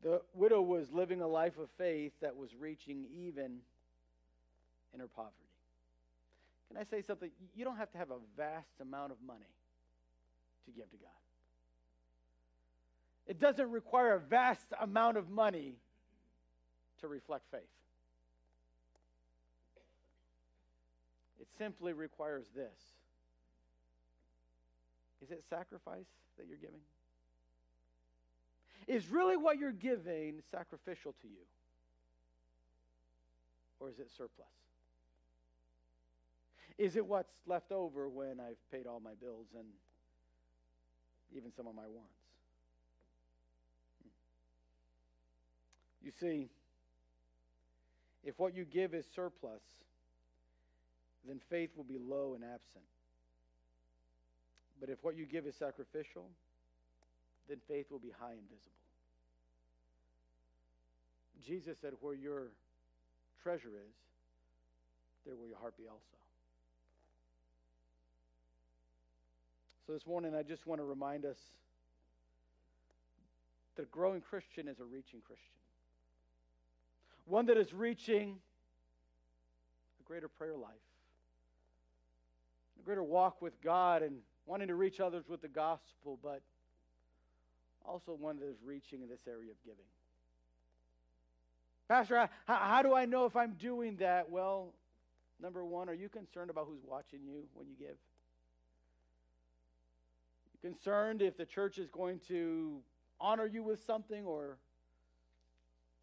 The 0.02 0.22
widow 0.34 0.62
was 0.62 0.90
living 0.92 1.20
a 1.20 1.26
life 1.26 1.58
of 1.58 1.68
faith 1.76 2.12
that 2.22 2.36
was 2.36 2.50
reaching 2.58 3.04
even 3.14 3.58
in 4.94 5.00
her 5.00 5.08
poverty. 5.08 5.34
Can 6.68 6.76
I 6.76 6.84
say 6.84 7.02
something? 7.02 7.30
You 7.54 7.64
don't 7.64 7.76
have 7.76 7.90
to 7.92 7.98
have 7.98 8.10
a 8.10 8.18
vast 8.36 8.80
amount 8.80 9.12
of 9.12 9.18
money 9.26 9.40
to 10.66 10.70
give 10.70 10.90
to 10.90 10.96
God. 10.96 11.10
It 13.26 13.38
doesn't 13.38 13.70
require 13.70 14.14
a 14.14 14.20
vast 14.20 14.66
amount 14.80 15.16
of 15.16 15.28
money 15.28 15.74
to 17.00 17.08
reflect 17.08 17.44
faith. 17.50 17.60
It 21.40 21.48
simply 21.58 21.92
requires 21.92 22.44
this 22.54 22.78
Is 25.22 25.30
it 25.30 25.44
sacrifice 25.50 26.06
that 26.38 26.46
you're 26.48 26.56
giving? 26.56 26.80
Is 28.86 29.08
really 29.08 29.36
what 29.36 29.58
you're 29.58 29.72
giving 29.72 30.40
sacrificial 30.50 31.14
to 31.22 31.28
you? 31.28 31.44
Or 33.78 33.88
is 33.88 33.98
it 33.98 34.10
surplus? 34.16 34.48
Is 36.78 36.96
it 36.96 37.04
what's 37.04 37.34
left 37.46 37.72
over 37.72 38.08
when 38.08 38.40
I've 38.40 38.56
paid 38.72 38.86
all 38.86 39.00
my 39.00 39.14
bills 39.20 39.46
and 39.54 39.66
even 41.36 41.52
some 41.52 41.66
of 41.66 41.74
my 41.74 41.82
wants? 41.82 42.20
Hmm. 44.02 44.08
You 46.06 46.12
see, 46.18 46.48
if 48.24 48.38
what 48.38 48.54
you 48.54 48.64
give 48.64 48.94
is 48.94 49.04
surplus, 49.14 49.62
then 51.26 51.40
faith 51.50 51.70
will 51.76 51.84
be 51.84 51.98
low 51.98 52.34
and 52.34 52.44
absent. 52.44 52.84
But 54.80 54.88
if 54.88 54.98
what 55.02 55.16
you 55.16 55.26
give 55.26 55.46
is 55.46 55.54
sacrificial, 55.56 56.30
then 57.50 57.58
faith 57.68 57.90
will 57.90 57.98
be 57.98 58.12
high 58.18 58.32
and 58.32 58.48
visible. 58.48 58.72
Jesus 61.44 61.76
said, 61.80 61.92
Where 62.00 62.14
your 62.14 62.48
treasure 63.42 63.68
is, 63.68 63.94
there 65.26 65.36
will 65.36 65.48
your 65.48 65.58
heart 65.58 65.76
be 65.76 65.84
also. 65.86 66.00
So 69.86 69.92
this 69.92 70.06
morning, 70.06 70.34
I 70.34 70.42
just 70.42 70.66
want 70.66 70.80
to 70.80 70.84
remind 70.84 71.26
us 71.26 71.38
that 73.76 73.82
a 73.82 73.86
growing 73.86 74.22
Christian 74.22 74.68
is 74.68 74.80
a 74.80 74.84
reaching 74.84 75.20
Christian 75.20 75.60
one 77.30 77.46
that 77.46 77.56
is 77.56 77.72
reaching 77.72 78.38
a 80.00 80.02
greater 80.02 80.28
prayer 80.28 80.56
life, 80.56 80.72
a 82.78 82.82
greater 82.82 83.04
walk 83.04 83.40
with 83.40 83.60
God, 83.62 84.02
and 84.02 84.16
wanting 84.46 84.66
to 84.66 84.74
reach 84.74 84.98
others 84.98 85.28
with 85.28 85.40
the 85.40 85.48
gospel, 85.48 86.18
but 86.22 86.42
also 87.86 88.12
one 88.12 88.38
that 88.38 88.46
is 88.46 88.56
reaching 88.64 89.02
in 89.02 89.08
this 89.08 89.20
area 89.26 89.50
of 89.50 89.56
giving. 89.64 89.84
Pastor, 91.88 92.28
how, 92.46 92.82
do 92.82 92.94
I 92.94 93.04
know 93.04 93.24
if 93.24 93.34
I'm 93.34 93.54
doing 93.54 93.96
that? 93.96 94.30
Well, 94.30 94.72
number 95.42 95.64
one, 95.64 95.88
are 95.88 95.94
you 95.94 96.08
concerned 96.08 96.50
about 96.50 96.66
who's 96.68 96.84
watching 96.86 97.20
you 97.24 97.42
when 97.54 97.66
you 97.66 97.74
give? 97.78 97.96
You 100.52 100.70
concerned 100.70 101.20
if 101.20 101.36
the 101.36 101.46
church 101.46 101.78
is 101.78 101.88
going 101.90 102.20
to 102.28 102.78
honor 103.20 103.46
you 103.46 103.62
with 103.62 103.84
something, 103.84 104.24
or 104.24 104.56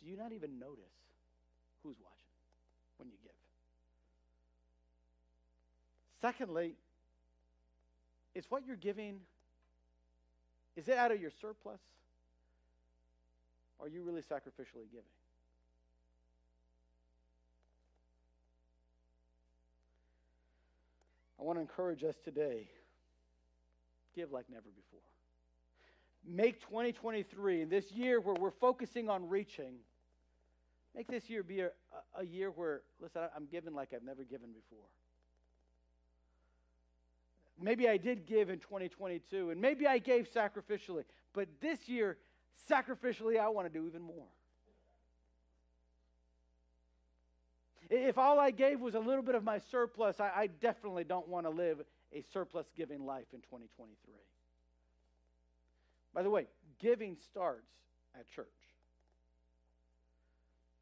do 0.04 0.10
you 0.10 0.18
not 0.18 0.34
even 0.34 0.60
notice? 0.60 0.98
who's 1.88 1.96
watching 2.04 2.36
when 2.98 3.08
you 3.08 3.16
give. 3.24 3.32
Secondly, 6.22 6.74
is 8.36 8.46
what 8.50 8.66
you're 8.66 8.76
giving, 8.76 9.20
is 10.78 10.88
it 10.88 10.98
out 10.98 11.12
of 11.12 11.20
your 11.20 11.32
surplus? 11.42 11.82
Are 13.82 13.90
you 13.90 14.04
really 14.04 14.22
sacrificially 14.22 14.88
giving? 14.90 15.04
I 21.40 21.44
want 21.44 21.58
to 21.58 21.62
encourage 21.62 22.04
us 22.04 22.16
today 22.24 22.70
give 24.16 24.32
like 24.32 24.46
never 24.50 24.70
before. 24.76 25.02
Make 26.26 26.62
2023, 26.62 27.66
this 27.66 27.92
year 27.92 28.20
where 28.22 28.36
we're 28.40 28.52
focusing 28.52 29.10
on 29.10 29.28
reaching, 29.28 29.76
Make 30.98 31.08
this 31.08 31.30
year 31.30 31.44
be 31.44 31.62
a, 31.62 31.70
a 32.18 32.26
year 32.26 32.50
where, 32.50 32.82
listen, 33.00 33.22
I'm 33.36 33.46
giving 33.46 33.76
like 33.76 33.90
I've 33.94 34.04
never 34.04 34.24
given 34.24 34.50
before. 34.52 34.88
Maybe 37.60 37.90
I 37.90 37.98
did 37.98 38.26
give 38.26 38.50
in 38.50 38.60
2022, 38.60 39.50
and 39.50 39.60
maybe 39.60 39.88
I 39.88 39.98
gave 39.98 40.32
sacrificially, 40.32 41.04
but 41.34 41.48
this 41.60 41.90
year, 41.90 42.18
sacrificially, 42.70 43.40
I 43.40 43.50
want 43.50 43.72
to 43.72 43.80
do 43.80 43.86
even 43.88 44.02
more. 44.02 44.28
If 47.90 48.18
all 48.18 48.40
I 48.40 48.52
gave 48.52 48.80
was 48.80 48.96
a 48.96 49.00
little 49.00 49.24
bit 49.24 49.36
of 49.36 49.44
my 49.44 49.60
surplus, 49.72 50.20
I, 50.20 50.32
I 50.36 50.48
definitely 50.48 51.04
don't 51.04 51.28
want 51.28 51.46
to 51.46 51.50
live 51.50 51.82
a 52.14 52.22
surplus 52.34 52.68
giving 52.76 53.06
life 53.06 53.28
in 53.34 53.40
2023. 53.40 54.14
By 56.14 56.24
the 56.24 56.30
way, 56.30 56.48
giving 56.80 57.16
starts 57.32 57.72
at 58.14 58.30
church. 58.30 58.48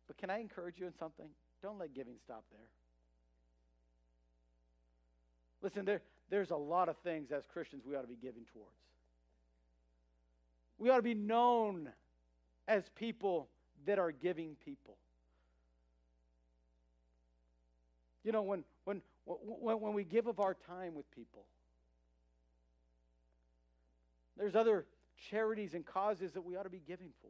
But 0.08 0.18
can 0.18 0.30
I 0.30 0.40
encourage 0.40 0.80
you 0.80 0.88
in 0.88 0.96
something? 0.98 1.28
Don't 1.62 1.80
let 1.80 1.94
giving 1.94 2.16
stop 2.24 2.44
there. 2.52 2.68
Listen, 5.62 5.86
there, 5.86 6.02
there's 6.30 6.52
a 6.52 6.56
lot 6.56 6.90
of 6.90 6.98
things 6.98 7.32
as 7.32 7.44
Christians 7.52 7.84
we 7.86 7.96
ought 7.96 8.02
to 8.02 8.08
be 8.08 8.18
giving 8.22 8.44
towards. 8.54 8.70
We 10.78 10.90
ought 10.90 10.98
to 10.98 11.02
be 11.02 11.14
known 11.14 11.90
as 12.68 12.84
people 12.96 13.48
that 13.86 14.00
are 14.00 14.12
giving 14.12 14.56
people. 14.66 14.98
You 18.24 18.32
know, 18.32 18.42
when, 18.42 18.64
when, 18.86 19.02
when, 19.26 19.80
when 19.80 19.94
we 19.94 20.04
give 20.04 20.28
of 20.28 20.40
our 20.40 20.56
time 20.56 20.96
with 20.96 21.10
people, 21.12 21.46
there's 24.38 24.56
other 24.56 24.86
charities 25.30 25.74
and 25.74 25.86
causes 25.86 26.34
that 26.34 26.42
we 26.42 26.56
ought 26.56 26.64
to 26.64 26.70
be 26.70 26.82
giving 26.86 27.10
for. 27.22 27.30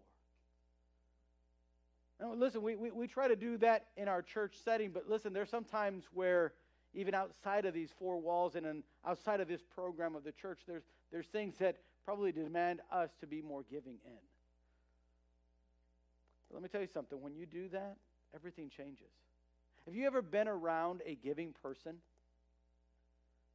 Now, 2.20 2.34
listen, 2.34 2.62
we, 2.62 2.76
we, 2.78 2.92
we 2.92 3.08
try 3.08 3.28
to 3.28 3.36
do 3.36 3.58
that 3.58 3.88
in 3.98 4.08
our 4.08 4.22
church 4.22 4.56
setting, 4.64 4.92
but 4.92 5.10
listen, 5.10 5.34
there's 5.34 5.50
some 5.50 5.66
times 5.66 6.06
where 6.14 6.54
even 6.96 7.14
outside 7.14 7.66
of 7.66 7.74
these 7.74 7.90
four 8.00 8.18
walls 8.18 8.56
and 8.56 8.84
outside 9.06 9.42
of 9.42 9.48
this 9.48 9.62
program 9.62 10.16
of 10.16 10.24
the 10.24 10.32
church, 10.32 10.60
there's, 10.66 10.84
there's 11.12 11.28
things 11.28 11.56
that 11.60 11.76
probably 12.06 12.32
demand 12.32 12.80
us 12.92 13.10
to 13.20 13.28
be 13.28 13.42
more 13.42 13.64
giving 13.70 13.98
in. 14.06 14.24
But 16.50 16.56
let 16.56 16.64
me 16.64 16.70
tell 16.70 16.82
you 16.82 16.88
something. 16.94 17.22
When 17.22 17.36
you 17.36 17.46
do 17.46 17.68
that, 17.70 17.98
everything 18.34 18.70
changes. 18.76 19.12
Have 19.86 19.96
you 19.96 20.08
ever 20.08 20.22
been 20.22 20.48
around 20.48 21.02
a 21.06 21.16
giving 21.16 21.54
person? 21.62 21.98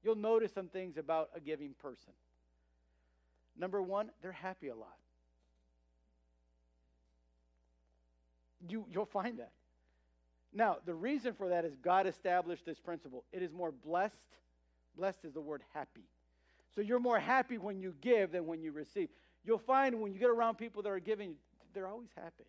You'll 0.03 0.16
notice 0.16 0.53
some 0.53 0.68
things 0.68 0.96
about 0.96 1.31
a 1.35 1.40
giving 1.40 1.74
person. 1.81 2.12
Number 3.59 3.83
one, 3.83 4.11
they're 4.22 4.33
happy 4.33 4.68
a 4.68 4.76
lot. 4.76 4.96
You, 8.68 8.85
you'll 8.92 9.07
find 9.07 9.38
that. 9.38 9.53
Now, 10.53 10.79
the 10.85 10.95
reason 10.95 11.35
for 11.35 11.49
that 11.49 11.65
is 11.65 11.75
God 11.77 12.07
established 12.07 12.67
this 12.67 12.79
principle. 12.81 13.25
It 13.33 13.43
is 13.43 13.53
more 13.53 13.73
blessed. 13.73 14.15
Blessed 14.97 15.25
is 15.25 15.33
the 15.33 15.41
word 15.41 15.63
happy. 15.73 16.05
So 16.75 16.81
you're 16.81 17.01
more 17.01 17.19
happy 17.19 17.59
when 17.59 17.81
you 17.81 17.95
give 18.01 18.33
than 18.33 18.47
when 18.47 18.63
you 18.63 18.73
receive. 18.73 19.09
You'll 19.45 19.59
find 19.59 20.01
when 20.01 20.13
you 20.13 20.19
get 20.19 20.31
around 20.31 20.57
people 20.57 20.83
that 20.83 20.89
are 20.89 21.01
giving, 21.01 21.35
they're 21.73 21.89
always 21.89 22.11
happy. 22.17 22.45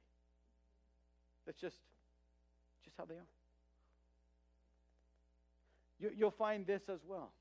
That's 1.46 1.60
just, 1.60 1.78
just 2.84 2.96
how 2.98 3.06
they 3.06 3.16
are. 3.16 3.28
You, 6.00 6.12
you'll 6.18 6.32
find 6.32 6.66
this 6.66 6.82
as 6.90 7.00
well. 7.08 7.32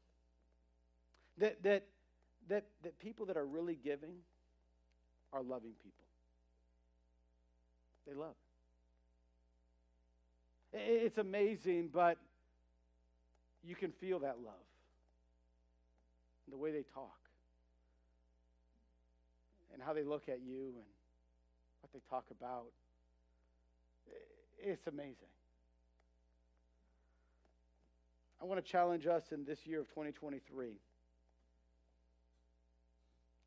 That, 1.38 1.62
that, 1.62 1.86
that, 2.48 2.64
that 2.82 2.98
people 2.98 3.26
that 3.26 3.36
are 3.36 3.46
really 3.46 3.78
giving 3.82 4.14
are 5.32 5.42
loving 5.42 5.72
people. 5.82 6.04
They 8.06 8.14
love. 8.14 8.34
It's 10.72 11.18
amazing, 11.18 11.90
but 11.92 12.16
you 13.64 13.74
can 13.74 13.92
feel 13.92 14.20
that 14.20 14.36
love. 14.44 14.54
The 16.48 16.56
way 16.56 16.72
they 16.72 16.84
talk, 16.94 17.18
and 19.72 19.80
how 19.80 19.92
they 19.92 20.02
look 20.02 20.28
at 20.28 20.40
you, 20.40 20.72
and 20.74 20.84
what 21.80 21.92
they 21.92 22.00
talk 22.10 22.24
about. 22.30 22.66
It's 24.62 24.86
amazing. 24.86 25.14
I 28.42 28.46
want 28.46 28.64
to 28.64 28.70
challenge 28.70 29.06
us 29.06 29.22
in 29.32 29.44
this 29.44 29.58
year 29.64 29.80
of 29.80 29.88
2023. 29.88 30.70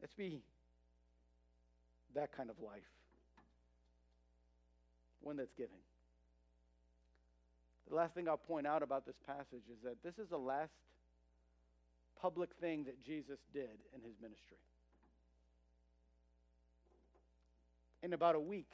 Let's 0.02 0.14
be 0.14 0.42
that 2.16 2.36
kind 2.36 2.50
of 2.50 2.56
life, 2.60 2.82
one 5.22 5.38
that's 5.38 5.54
giving. 5.54 5.80
The 7.90 7.96
last 7.96 8.14
thing 8.14 8.28
I'll 8.28 8.38
point 8.38 8.66
out 8.66 8.82
about 8.82 9.06
this 9.06 9.18
passage 9.26 9.64
is 9.72 9.78
that 9.84 10.02
this 10.04 10.18
is 10.18 10.30
the 10.30 10.38
last 10.38 10.74
public 12.22 12.50
thing 12.62 12.86
that 12.86 13.04
Jesus 13.04 13.40
did 13.54 13.84
in 13.94 14.02
his 14.02 14.14
ministry. 14.22 14.58
In 18.02 18.14
about 18.14 18.36
a 18.36 18.40
week 18.40 18.72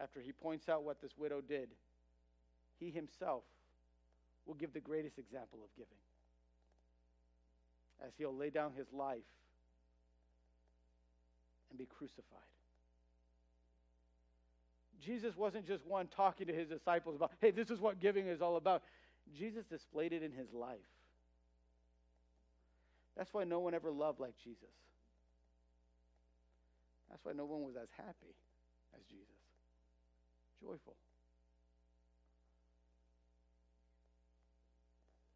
after 0.00 0.20
he 0.20 0.32
points 0.32 0.68
out 0.68 0.82
what 0.82 1.00
this 1.00 1.12
widow 1.16 1.40
did, 1.40 1.68
he 2.78 2.90
himself 2.90 3.44
will 4.46 4.54
give 4.54 4.72
the 4.72 4.80
greatest 4.80 5.18
example 5.18 5.60
of 5.62 5.70
giving. 5.76 5.98
As 8.04 8.12
he'll 8.18 8.34
lay 8.34 8.50
down 8.50 8.72
his 8.76 8.86
life 8.92 9.22
and 11.70 11.78
be 11.78 11.86
crucified. 11.86 12.53
Jesus 15.04 15.36
wasn't 15.36 15.66
just 15.66 15.84
one 15.86 16.08
talking 16.08 16.46
to 16.46 16.52
his 16.52 16.68
disciples 16.68 17.16
about, 17.16 17.32
hey, 17.40 17.50
this 17.50 17.70
is 17.70 17.80
what 17.80 18.00
giving 18.00 18.26
is 18.26 18.40
all 18.40 18.56
about. 18.56 18.82
Jesus 19.36 19.64
displayed 19.66 20.12
it 20.12 20.22
in 20.22 20.32
his 20.32 20.52
life. 20.52 20.78
That's 23.16 23.32
why 23.32 23.44
no 23.44 23.60
one 23.60 23.74
ever 23.74 23.90
loved 23.90 24.20
like 24.20 24.34
Jesus. 24.42 24.74
That's 27.10 27.24
why 27.24 27.32
no 27.32 27.44
one 27.44 27.62
was 27.62 27.74
as 27.80 27.88
happy 27.96 28.34
as 28.94 29.02
Jesus. 29.06 29.28
Joyful. 30.60 30.96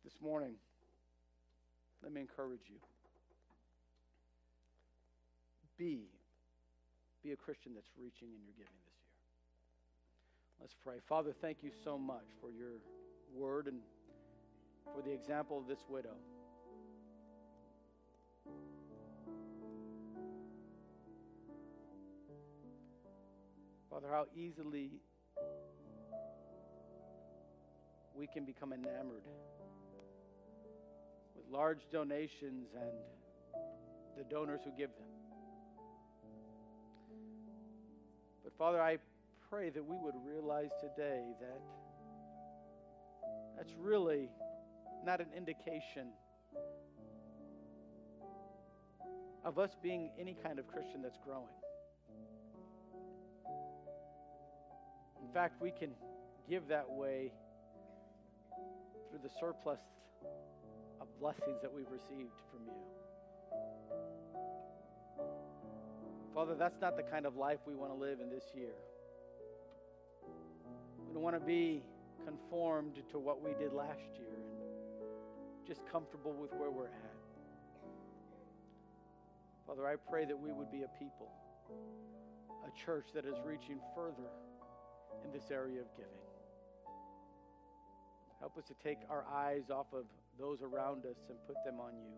This 0.05 0.15
morning, 0.23 0.55
let 2.03 2.13
me 2.13 2.21
encourage 2.21 2.61
you. 2.69 2.77
Be, 5.77 6.09
be 7.23 7.31
a 7.31 7.37
Christian 7.37 7.73
that's 7.75 7.87
reaching 7.97 8.29
in 8.29 8.43
your 8.43 8.55
giving. 8.57 8.88
Let's 10.61 10.75
pray. 10.85 10.97
Father, 11.09 11.33
thank 11.41 11.59
you 11.63 11.71
so 11.85 11.97
much 11.97 12.27
for 12.41 12.51
your 12.51 12.81
word 13.33 13.69
and 13.69 13.79
for 14.95 15.03
the 15.03 15.13
example 15.13 15.59
of 15.59 15.67
this 15.67 15.79
widow. 15.89 16.17
Father, 23.89 24.09
how 24.11 24.27
easily 24.35 24.91
we 28.15 28.27
can 28.27 28.45
become 28.45 28.73
enamored 28.73 29.23
with 31.37 31.45
large 31.51 31.81
donations 31.93 32.69
and 32.75 32.91
the 34.17 34.25
donors 34.25 34.61
who 34.65 34.71
give 34.77 34.91
them. 34.91 35.09
But 38.43 38.53
Father, 38.59 38.83
I 38.83 38.99
pray 39.51 39.71
that 39.71 39.85
we 39.85 39.97
would 39.97 40.15
realize 40.27 40.71
today 40.79 41.23
that 41.41 41.61
that's 43.57 43.73
really 43.79 44.29
not 45.05 45.21
an 45.21 45.29
indication 45.35 46.09
of 49.45 49.59
us 49.59 49.71
being 49.83 50.11
any 50.21 50.37
kind 50.45 50.59
of 50.59 50.67
Christian 50.67 51.01
that's 51.03 51.17
growing. 51.25 51.47
In 55.27 55.33
fact, 55.33 55.63
we 55.63 55.71
can 55.71 55.91
give 56.49 56.69
that 56.69 56.89
way 56.91 57.33
through 59.09 59.21
the 59.23 59.31
surplus 59.41 59.81
of 61.01 61.07
blessings 61.19 61.63
that 61.63 61.73
we've 61.73 61.91
received 61.91 62.35
from 62.51 62.67
you. 62.67 62.73
Father, 66.35 66.55
that's 66.55 66.81
not 66.83 66.97
the 66.99 67.03
kind 67.03 67.25
of 67.25 67.37
life 67.37 67.59
we 67.67 67.75
want 67.75 67.93
to 67.93 67.99
live 67.99 68.21
in 68.21 68.29
this 68.29 68.45
year. 68.55 68.75
We 71.09 71.15
don't 71.15 71.23
want 71.23 71.41
to 71.41 71.47
be 71.47 71.83
conformed 72.27 73.01
to 73.11 73.19
what 73.19 73.43
we 73.43 73.55
did 73.59 73.73
last 73.73 74.13
year 74.19 74.29
and 74.29 75.67
just 75.67 75.81
comfortable 75.91 76.35
with 76.35 76.53
where 76.53 76.71
we're 76.71 76.87
at. 76.87 77.19
Father, 79.67 79.87
I 79.87 79.97
pray 79.97 80.27
that 80.27 80.39
we 80.39 80.53
would 80.53 80.71
be 80.71 80.83
a 80.83 80.89
people, 80.99 81.31
a 82.67 82.85
church 82.85 83.07
that 83.15 83.25
is 83.25 83.35
reaching 83.45 83.79
further 83.95 84.29
in 85.25 85.33
this 85.33 85.51
area 85.51 85.81
of 85.81 85.87
giving. 85.97 86.13
Help 88.39 88.59
us 88.59 88.65
to 88.67 88.75
take 88.85 88.99
our 89.09 89.25
eyes 89.33 89.71
off 89.71 89.87
of 89.95 90.05
those 90.39 90.61
around 90.63 91.07
us 91.07 91.17
and 91.31 91.39
put 91.47 91.57
them 91.65 91.81
on 91.81 91.93
you. 91.97 92.17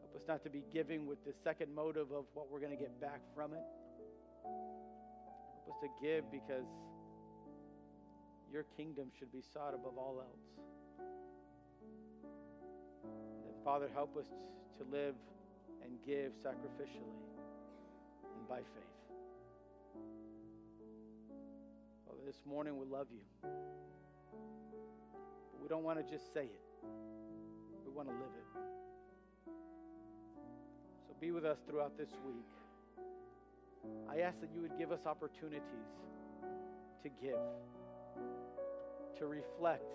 Help 0.00 0.16
us 0.16 0.22
not 0.26 0.42
to 0.42 0.50
be 0.50 0.64
giving 0.72 1.06
with 1.06 1.22
the 1.26 1.34
second 1.44 1.74
motive 1.74 2.10
of 2.12 2.24
what 2.32 2.50
we're 2.50 2.60
going 2.60 2.76
to 2.76 2.82
get 2.82 2.98
back 2.98 3.20
from 3.34 3.52
it. 3.52 3.62
Us 5.68 5.76
to 5.82 5.88
give 6.00 6.30
because 6.30 6.64
your 8.50 8.64
kingdom 8.76 9.10
should 9.18 9.30
be 9.30 9.42
sought 9.52 9.74
above 9.74 9.98
all 9.98 10.18
else. 10.18 10.46
And 13.04 13.54
Father, 13.64 13.88
help 13.92 14.16
us 14.16 14.24
to 14.78 14.84
live 14.90 15.14
and 15.84 15.92
give 16.06 16.32
sacrificially 16.42 17.18
and 18.34 18.48
by 18.48 18.58
faith. 18.58 18.98
Father, 22.06 22.20
this 22.26 22.40
morning 22.46 22.78
we 22.78 22.86
love 22.86 23.08
you. 23.12 23.20
But 23.42 23.52
we 25.62 25.68
don't 25.68 25.84
want 25.84 25.98
to 25.98 26.10
just 26.10 26.32
say 26.32 26.44
it, 26.44 26.86
we 27.84 27.92
want 27.92 28.08
to 28.08 28.14
live 28.14 28.32
it. 28.38 28.46
So 31.06 31.14
be 31.20 31.30
with 31.30 31.44
us 31.44 31.58
throughout 31.68 31.98
this 31.98 32.10
week. 32.26 32.46
I 34.10 34.20
ask 34.20 34.40
that 34.40 34.50
you 34.54 34.62
would 34.62 34.76
give 34.78 34.92
us 34.92 35.06
opportunities 35.06 35.62
to 37.02 37.08
give, 37.08 37.38
to 39.18 39.26
reflect 39.26 39.92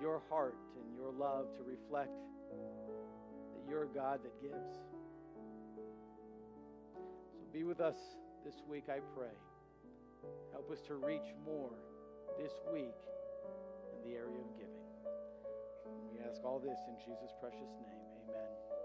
your 0.00 0.22
heart 0.28 0.58
and 0.78 0.96
your 0.96 1.12
love, 1.12 1.52
to 1.56 1.62
reflect 1.62 2.10
that 2.50 3.70
you're 3.70 3.84
a 3.84 3.88
God 3.88 4.20
that 4.22 4.40
gives. 4.40 4.74
So 7.32 7.40
be 7.52 7.64
with 7.64 7.80
us 7.80 7.96
this 8.44 8.62
week, 8.68 8.84
I 8.88 9.00
pray. 9.16 9.34
Help 10.52 10.70
us 10.70 10.80
to 10.88 10.94
reach 10.94 11.34
more 11.44 11.72
this 12.38 12.52
week 12.72 12.96
in 13.94 14.10
the 14.10 14.16
area 14.16 14.40
of 14.40 14.56
giving. 14.56 14.76
We 16.12 16.20
ask 16.20 16.44
all 16.44 16.58
this 16.58 16.78
in 16.88 16.96
Jesus' 16.98 17.32
precious 17.40 17.70
name. 17.80 18.02
Amen. 18.28 18.75